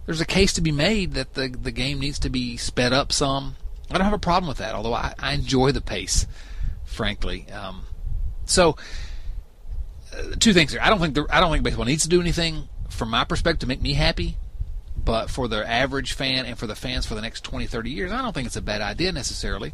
[0.05, 3.11] there's a case to be made that the the game needs to be sped up
[3.11, 3.55] some.
[3.89, 6.25] I don't have a problem with that, although I, I enjoy the pace,
[6.85, 7.47] frankly.
[7.51, 7.83] Um,
[8.45, 8.77] so
[10.39, 10.81] two things here.
[10.81, 13.59] I don't think the, I don't think baseball needs to do anything from my perspective
[13.61, 14.37] to make me happy,
[14.97, 18.11] but for the average fan and for the fans for the next 20, 30 years,
[18.11, 19.73] I don't think it's a bad idea necessarily.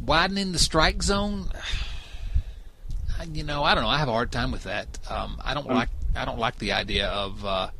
[0.00, 1.50] Widening the strike zone,
[3.32, 3.90] you know, I don't know.
[3.90, 4.98] I have a hard time with that.
[5.10, 5.74] Um, I don't mm.
[5.74, 7.70] like I don't like the idea of uh,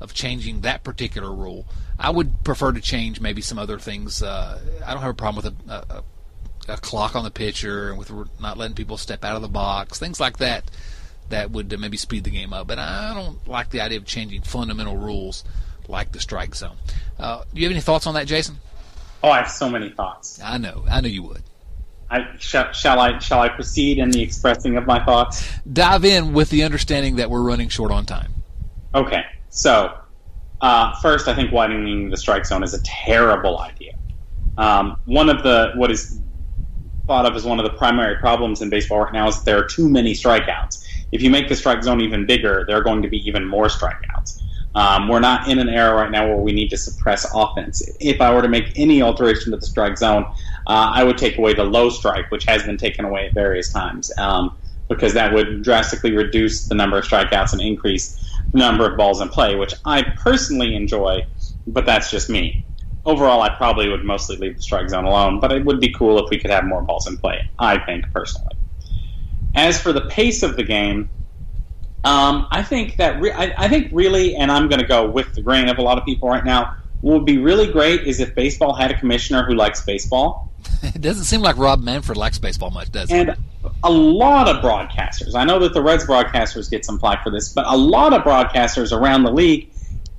[0.00, 1.66] of changing that particular rule.
[1.98, 4.22] I would prefer to change maybe some other things.
[4.22, 6.04] Uh, I don't have a problem with a,
[6.68, 9.48] a, a clock on the pitcher and with not letting people step out of the
[9.48, 10.70] box, things like that
[11.30, 12.66] that would maybe speed the game up.
[12.66, 15.44] But I don't like the idea of changing fundamental rules
[15.88, 16.76] like the strike zone.
[17.18, 18.56] Uh, do you have any thoughts on that, Jason?
[19.22, 20.40] Oh, I have so many thoughts.
[20.42, 20.84] I know.
[20.88, 21.42] I know you would.
[22.10, 25.46] I, shall, shall I shall I proceed in the expressing of my thoughts?
[25.70, 28.32] Dive in with the understanding that we're running short on time.
[28.94, 29.94] Okay, so
[30.60, 33.92] uh, first, I think widening the strike zone is a terrible idea.
[34.56, 36.20] Um, one of the what is
[37.06, 39.58] thought of as one of the primary problems in baseball right now is that there
[39.58, 43.02] are too many strikeouts if you make the strike zone even bigger, there are going
[43.02, 44.37] to be even more strikeouts.
[44.74, 47.82] Um, we're not in an era right now where we need to suppress offense.
[48.00, 50.24] If I were to make any alteration to the strike zone,
[50.66, 53.72] uh, I would take away the low strike, which has been taken away at various
[53.72, 54.56] times, um,
[54.88, 58.18] because that would drastically reduce the number of strikeouts and increase
[58.52, 61.24] the number of balls in play, which I personally enjoy,
[61.66, 62.64] but that's just me.
[63.04, 66.18] Overall, I probably would mostly leave the strike zone alone, but it would be cool
[66.18, 68.54] if we could have more balls in play, I think, personally.
[69.54, 71.08] As for the pace of the game,
[72.04, 75.34] um, I think that re- I, I, think really, and I'm going to go with
[75.34, 76.76] the grain of a lot of people right now.
[77.00, 80.52] What would be really great is if baseball had a commissioner who likes baseball.
[80.82, 83.38] it doesn't seem like Rob Manfred likes baseball much, does and it?
[83.64, 85.34] And a lot of broadcasters.
[85.34, 88.22] I know that the Reds broadcasters get some flack for this, but a lot of
[88.22, 89.70] broadcasters around the league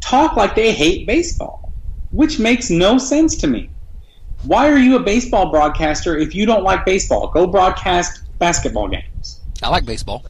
[0.02, 1.72] talk like they hate baseball,
[2.12, 3.70] which makes no sense to me.
[4.44, 7.28] Why are you a baseball broadcaster if you don't like baseball?
[7.28, 9.42] Go broadcast basketball games.
[9.62, 10.26] I like baseball.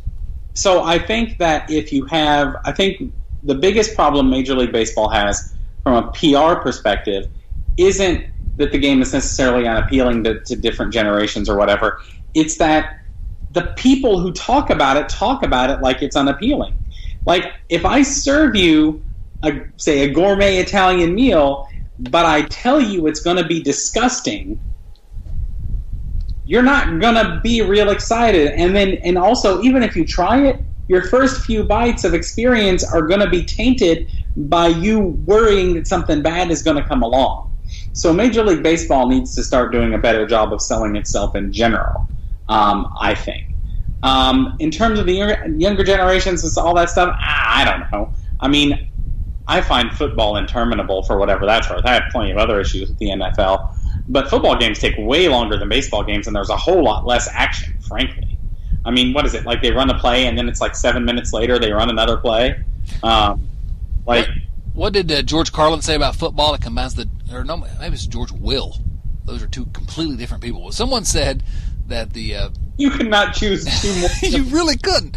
[0.60, 5.08] So I think that if you have, I think the biggest problem Major League Baseball
[5.08, 7.30] has from a PR perspective
[7.78, 8.26] isn't
[8.58, 12.02] that the game is necessarily unappealing to, to different generations or whatever.
[12.34, 13.00] It's that
[13.52, 16.74] the people who talk about it talk about it like it's unappealing.
[17.26, 19.02] Like if I serve you
[19.44, 24.60] a say a gourmet Italian meal, but I tell you it's going to be disgusting,
[26.50, 28.54] you're not gonna be real excited.
[28.54, 32.84] And then, and also, even if you try it, your first few bites of experience
[32.84, 37.52] are gonna be tainted by you worrying that something bad is gonna come along.
[37.94, 41.54] So Major League Baseball needs to start doing a better job of selling itself in
[41.54, 42.10] general.
[42.48, 43.56] Um, I think.
[44.02, 48.12] Um, in terms of the younger, younger generations and all that stuff, I don't know.
[48.40, 48.90] I mean,
[49.48, 51.86] I find football interminable for whatever that's worth.
[51.86, 53.68] I have plenty of other issues with the NFL.
[54.10, 57.30] But football games take way longer than baseball games, and there's a whole lot less
[57.32, 58.38] action, frankly.
[58.84, 59.46] I mean, what is it?
[59.46, 62.18] Like they run a play, and then it's like seven minutes later they run another
[62.18, 62.60] play.
[63.04, 63.48] Um,
[64.08, 64.36] like, what,
[64.74, 66.56] what did uh, George Carlin say about football?
[66.56, 68.78] It combines the, or no, maybe it's George Will.
[69.26, 70.72] Those are two completely different people.
[70.72, 71.44] Someone said
[71.88, 74.10] that the uh, you could not choose two more.
[74.24, 75.16] you really couldn't.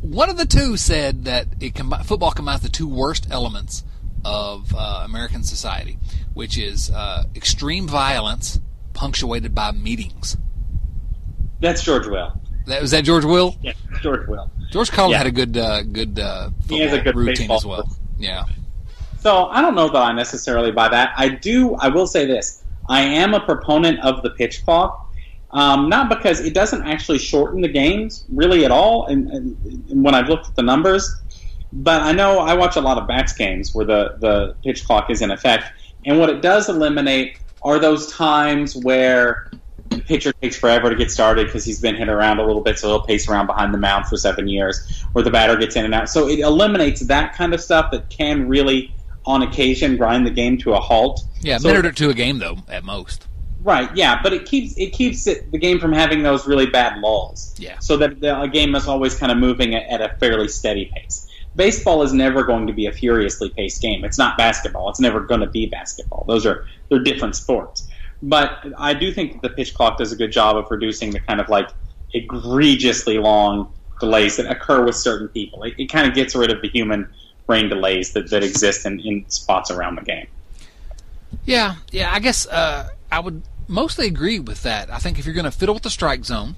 [0.00, 3.84] one of the two said that it football combines the two worst elements
[4.26, 5.98] of uh, American society,
[6.34, 8.60] which is uh, extreme violence
[8.92, 10.36] punctuated by meetings.
[11.60, 12.32] That's George Will.
[12.66, 13.56] That was that George Will.
[13.62, 13.72] Yeah,
[14.02, 14.50] George Will.
[14.70, 15.18] George Carlin Yeah.
[15.18, 17.84] had a good uh, good uh, He has a good routine as well.
[17.84, 17.98] person.
[18.18, 18.44] Yeah.
[19.20, 21.12] So I don't know that I necessarily buy that.
[21.16, 21.74] I do.
[21.76, 25.12] I will say this: I am a proponent of the pitch clock,
[25.52, 29.06] um, not because it doesn't actually shorten the games really at all.
[29.06, 29.56] And, and,
[29.90, 31.14] and when I've looked at the numbers,
[31.72, 35.10] but I know I watch a lot of bats games where the the pitch clock
[35.10, 35.64] is in effect,
[36.04, 39.50] and what it does eliminate are those times where
[39.88, 42.78] the pitcher takes forever to get started because he's been hit around a little bit,
[42.78, 45.84] so he'll pace around behind the mound for seven years, or the batter gets in
[45.84, 46.08] and out.
[46.08, 48.92] So it eliminates that kind of stuff that can really,
[49.24, 51.24] on occasion, grind the game to a halt.
[51.40, 53.26] Yeah, a So- minute or two a game though, at most.
[53.62, 57.00] Right, yeah, but it keeps it keeps it, the game from having those really bad
[57.00, 57.52] lulls.
[57.58, 57.78] Yeah.
[57.80, 60.88] So that the a game is always kind of moving at, at a fairly steady
[60.94, 61.25] pace.
[61.56, 64.04] Baseball is never going to be a furiously paced game.
[64.04, 64.90] It's not basketball.
[64.90, 66.24] It's never going to be basketball.
[66.28, 67.88] Those are they're different sports.
[68.22, 71.20] But I do think that the pitch clock does a good job of reducing the
[71.20, 71.68] kind of like
[72.12, 75.62] egregiously long delays that occur with certain people.
[75.64, 77.08] It, it kind of gets rid of the human
[77.46, 80.26] brain delays that, that exist in, in spots around the game.
[81.44, 82.12] Yeah, yeah.
[82.12, 84.92] I guess uh, I would mostly agree with that.
[84.92, 86.56] I think if you're going to fiddle with the strike zone,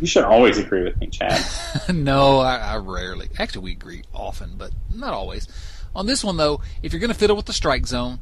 [0.00, 1.40] You should always agree with me, Chad.
[1.94, 3.28] no, I, I rarely.
[3.38, 5.48] Actually, we agree often, but not always.
[5.94, 8.18] On this one, though, if you're going to fiddle with the strike zone,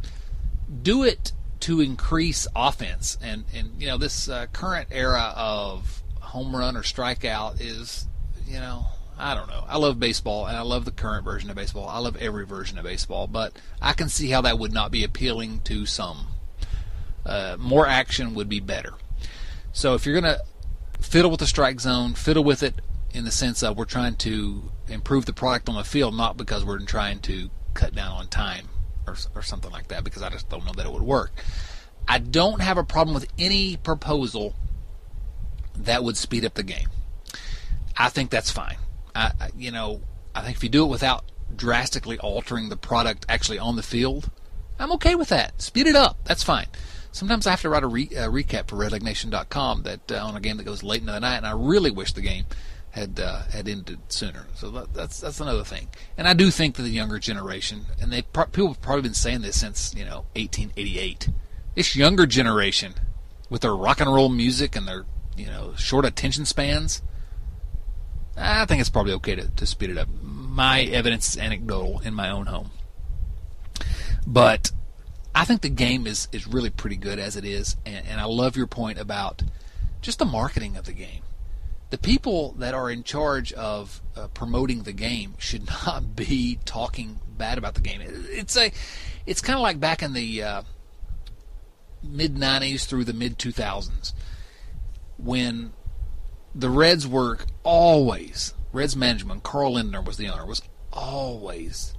[0.82, 3.16] do it to increase offense.
[3.22, 8.06] And and you know this uh, current era of home run or strikeout is,
[8.46, 8.86] you know,
[9.18, 9.64] I don't know.
[9.68, 11.88] I love baseball and I love the current version of baseball.
[11.88, 15.04] I love every version of baseball, but I can see how that would not be
[15.04, 16.28] appealing to some.
[17.24, 18.94] Uh, more action would be better.
[19.72, 20.42] So if you're going to
[21.02, 22.80] fiddle with the strike zone, fiddle with it
[23.12, 26.64] in the sense of we're trying to improve the product on the field, not because
[26.64, 28.68] we're trying to cut down on time
[29.06, 31.32] or, or something like that, because I just don't know that it would work.
[32.08, 34.54] I don't have a problem with any proposal
[35.76, 36.88] that would speed up the game.
[37.96, 38.76] I think that's fine.
[39.14, 40.00] I, you know,
[40.34, 44.30] I think if you do it without drastically altering the product actually on the field,
[44.78, 45.60] I'm okay with that.
[45.60, 46.18] Speed it up.
[46.24, 46.66] That's fine.
[47.12, 50.40] Sometimes I have to write a, re, a recap for RedLegNation.com that uh, on a
[50.40, 52.46] game that goes late into the night, and I really wish the game
[52.92, 54.46] had uh, had ended sooner.
[54.54, 55.88] So that, that's that's another thing.
[56.16, 59.14] And I do think that the younger generation, and they pro- people have probably been
[59.14, 61.28] saying this since you know 1888.
[61.74, 62.94] This younger generation,
[63.50, 65.04] with their rock and roll music and their
[65.36, 67.02] you know short attention spans,
[68.36, 70.08] I think it's probably okay to, to speed it up.
[70.22, 72.70] My evidence is anecdotal in my own home.
[74.26, 74.70] But
[75.34, 78.24] I think the game is, is really pretty good as it is, and, and I
[78.24, 79.42] love your point about
[80.02, 81.22] just the marketing of the game.
[81.90, 87.20] The people that are in charge of uh, promoting the game should not be talking
[87.36, 88.00] bad about the game.
[88.00, 88.72] It- It's a,
[89.26, 90.62] it's kind of like back in the uh,
[92.02, 94.12] mid '90s through the mid 2000s
[95.16, 95.72] when
[96.54, 99.42] the Reds were always Reds management.
[99.42, 100.44] Carl Lindner was the owner.
[100.46, 100.62] Was
[100.92, 101.94] always,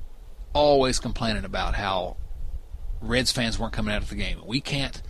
[0.54, 2.18] always complaining about how
[3.04, 4.40] Reds fans weren't coming out of the game.
[4.46, 5.02] We can't.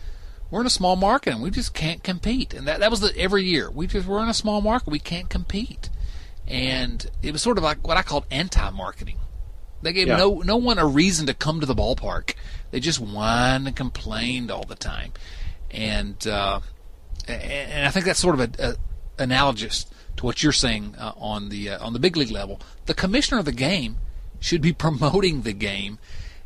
[0.50, 2.54] We're in a small market and we just can't compete.
[2.54, 3.72] And that that was the every year.
[3.72, 4.90] We just we're in a small market.
[4.90, 5.90] We can't compete.
[6.48, 9.18] And it was sort of like what I called anti-marketing.
[9.82, 10.18] They gave Yeah.
[10.18, 12.36] no no one a reason to come to the ballpark.
[12.72, 15.14] They just whined and complained all the time.
[15.72, 16.60] And uh,
[17.28, 18.76] and, I think that's sort of a, a
[19.24, 19.86] analogous
[20.18, 22.60] to what you're saying uh, on the uh, on the big league level.
[22.86, 23.98] The commissioner of the game
[24.40, 26.00] should be promoting the game,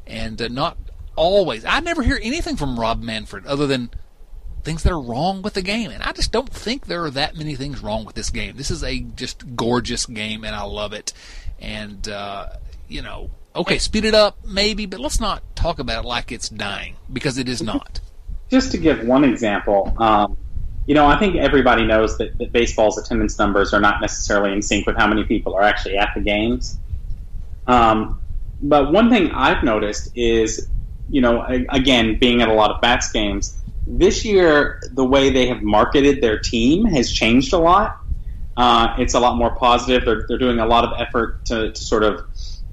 [0.06, 0.78] and uh, not
[1.18, 1.66] always.
[1.66, 3.90] I never hear anything from Rob Manfred other than
[4.64, 7.36] things that are wrong with the game, and I just don't think there are that
[7.36, 8.56] many things wrong with this game.
[8.56, 11.12] This is a just gorgeous game, and I love it.
[11.60, 12.48] And uh,
[12.88, 16.48] you know, okay, speed it up maybe, but let's not talk about it like it's
[16.50, 18.00] dying because it is not.
[18.50, 20.38] just to give one example, um,
[20.86, 24.62] you know, I think everybody knows that, that baseball's attendance numbers are not necessarily in
[24.62, 26.78] sync with how many people are actually at the games.
[27.68, 28.22] Um,
[28.62, 30.68] but one thing I've noticed is,
[31.10, 35.48] you know, again, being at a lot of bats games, this year the way they
[35.48, 38.00] have marketed their team has changed a lot.
[38.58, 40.04] Uh, it's a lot more positive.
[40.04, 42.26] They're, they're doing a lot of effort to, to sort of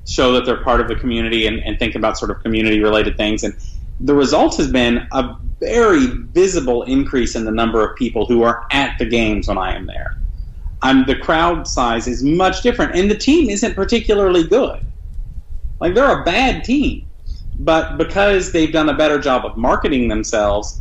[0.06, 3.16] show that they're part of the community and, and think about sort of community related
[3.16, 3.44] things.
[3.44, 3.54] And
[4.00, 8.66] the result has been a very visible increase in the number of people who are
[8.70, 10.16] at the games when I am there.
[10.82, 14.80] I'm, the crowd size is much different, and the team isn't particularly good.
[15.80, 17.06] Like they're a bad team,
[17.58, 20.80] but because they've done a better job of marketing themselves,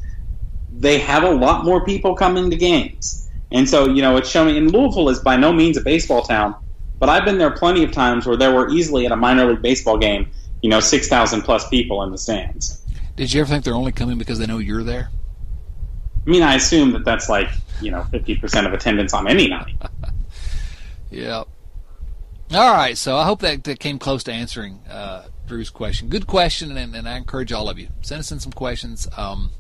[0.72, 3.30] they have a lot more people coming to games.
[3.52, 4.58] And so, you know, it's showing.
[4.58, 6.56] And Louisville is by no means a baseball town,
[7.00, 9.62] but I've been there plenty of times where there were easily at a minor league
[9.62, 12.82] baseball game, you know, six thousand plus people in the stands.
[13.16, 15.10] Did you ever think they're only coming because they know you're there?
[16.26, 17.50] I mean, I assume that that's like
[17.82, 19.76] you know fifty percent of attendance on any night.
[21.12, 21.44] yeah.
[22.54, 25.24] All right, so I hope that, that came close to answering uh,
[25.54, 26.10] Drew's question.
[26.10, 29.52] Good question, and, and I encourage all of you send us in some questions, um,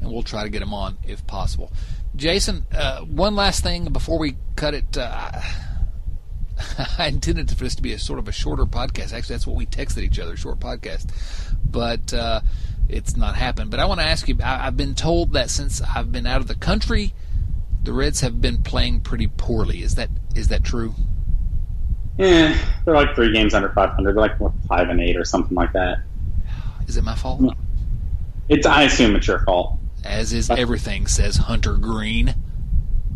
[0.00, 1.72] and we'll try to get them on if possible.
[2.14, 4.96] Jason, uh, one last thing before we cut it.
[4.96, 5.32] Uh,
[6.98, 9.12] I intended for this to be a sort of a shorter podcast.
[9.12, 11.10] Actually, that's what we texted each other, short podcast.
[11.68, 12.42] But uh,
[12.88, 13.72] it's not happened.
[13.72, 14.38] But I want to ask you.
[14.44, 17.14] I, I've been told that since I've been out of the country,
[17.82, 19.82] the Reds have been playing pretty poorly.
[19.82, 20.94] Is that is that true?
[22.18, 24.14] Yeah, they're like three games under 500.
[24.14, 25.98] They're like what, five and eight or something like that.
[26.86, 27.54] Is it my fault?
[28.48, 28.66] It's.
[28.66, 29.78] I assume it's your fault.
[30.04, 32.34] As is everything, says Hunter Greene.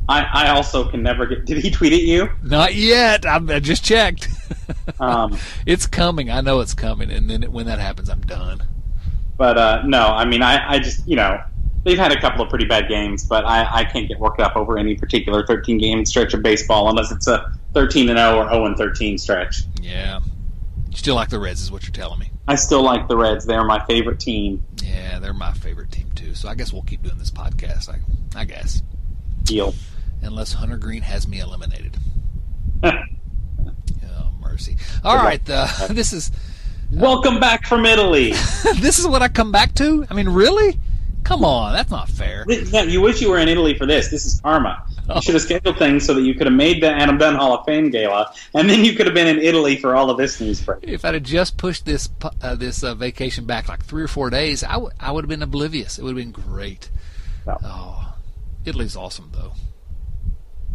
[0.08, 1.46] I, I also can never get.
[1.46, 2.28] Did he tweet at you?
[2.42, 3.24] Not yet.
[3.24, 4.28] I, I just checked.
[4.98, 6.30] Um, it's coming.
[6.30, 8.62] I know it's coming, and then when that happens, I'm done.
[9.38, 11.40] But uh, no, I mean, I, I just you know
[11.84, 14.56] they've had a couple of pretty bad games, but I, I can't get worked up
[14.56, 18.48] over any particular 13 game stretch of baseball unless it's a 13 and 0 or
[18.48, 19.62] 0 and 13 stretch.
[19.80, 20.20] Yeah,
[20.90, 22.30] you still like the Reds, is what you're telling me.
[22.48, 23.46] I still like the Reds.
[23.46, 24.64] They're my favorite team.
[24.82, 26.34] Yeah, they're my favorite team too.
[26.34, 27.88] So I guess we'll keep doing this podcast.
[27.88, 27.98] I,
[28.38, 28.82] I guess.
[29.44, 29.74] Deal.
[30.22, 31.96] Unless Hunter Greene has me eliminated.
[32.82, 32.92] oh
[34.40, 34.76] mercy!
[35.04, 36.30] All right, uh, this is.
[36.92, 38.32] Welcome back from Italy.
[38.80, 40.04] this is what I come back to.
[40.10, 40.76] I mean, really?
[41.30, 42.44] Come on, that's not fair.
[42.48, 44.08] You wish you were in Italy for this.
[44.08, 44.84] This is karma.
[45.14, 47.56] You should have scheduled things so that you could have made the Adam Dunn Hall
[47.56, 50.40] of Fame gala, and then you could have been in Italy for all of this
[50.40, 50.80] news break.
[50.82, 52.08] If I'd have just pushed this
[52.42, 55.28] uh, this uh, vacation back like three or four days, I, w- I would have
[55.28, 56.00] been oblivious.
[56.00, 56.90] It would have been great.
[57.46, 57.58] No.
[57.62, 58.14] Oh,
[58.64, 59.52] Italy's awesome, though.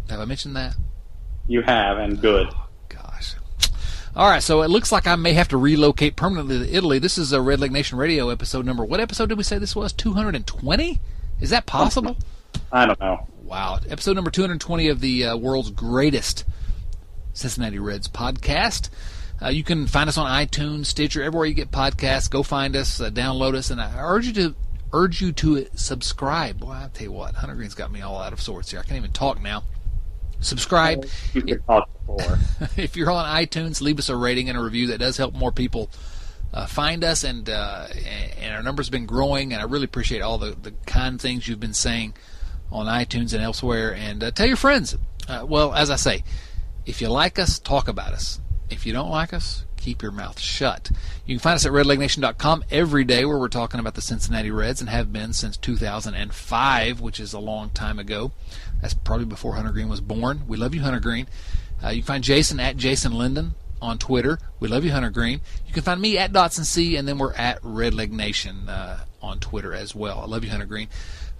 [0.08, 0.74] Have I mentioned that?
[1.48, 2.48] You have, and good.
[2.50, 2.65] Oh.
[4.16, 6.98] All right, so it looks like I may have to relocate permanently to Italy.
[6.98, 8.82] This is a Red Leg Nation Radio episode number.
[8.82, 9.92] What episode did we say this was?
[9.92, 10.98] 220?
[11.38, 12.16] Is that possible?
[12.72, 13.26] I don't know.
[13.42, 13.78] Wow.
[13.86, 16.46] Episode number 220 of the uh, world's greatest
[17.34, 18.88] Cincinnati Reds podcast.
[19.42, 22.30] Uh, you can find us on iTunes, Stitcher, everywhere you get podcasts.
[22.30, 24.54] Go find us, uh, download us, and I urge you to
[24.94, 26.60] urge you to subscribe.
[26.60, 28.80] Boy, I tell you what, Hunter Greene's got me all out of sorts here.
[28.80, 29.64] I can't even talk now.
[30.40, 31.06] Subscribe.
[31.32, 32.38] You could talk before.
[32.76, 34.88] if you're on iTunes, leave us a rating and a review.
[34.88, 35.90] That does help more people
[36.52, 37.86] uh, find us, and uh,
[38.40, 39.52] and our numbers have been growing.
[39.52, 42.14] And I really appreciate all the, the kind things you've been saying
[42.70, 43.94] on iTunes and elsewhere.
[43.94, 44.96] And uh, tell your friends.
[45.28, 46.22] Uh, well, as I say,
[46.84, 48.40] if you like us, talk about us.
[48.70, 50.90] If you don't like us, keep your mouth shut.
[51.24, 54.80] You can find us at redlegnation.com every day where we're talking about the Cincinnati Reds
[54.80, 58.32] and have been since 2005, which is a long time ago.
[58.80, 60.42] That's probably before Hunter Greene was born.
[60.46, 61.26] We love you, Hunter Greene.
[61.82, 64.38] Uh, you can find Jason at Jason Linden on Twitter.
[64.60, 65.40] We love you, Hunter Greene.
[65.66, 69.04] You can find me at Dotson C, and then we're at Red Leg Nation uh,
[69.22, 70.20] on Twitter as well.
[70.20, 70.88] I love you, Hunter Greene.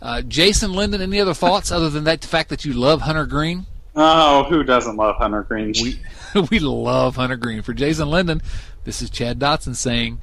[0.00, 3.26] Uh, Jason Linden, any other thoughts other than that the fact that you love Hunter
[3.26, 3.66] Greene?
[3.94, 5.72] Oh, who doesn't love Hunter Greene?
[5.82, 6.00] We
[6.50, 7.62] we love Hunter Greene.
[7.62, 8.42] For Jason Linden,
[8.84, 10.20] this is Chad Dotson saying,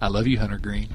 [0.00, 0.94] "I love you, Hunter Greene."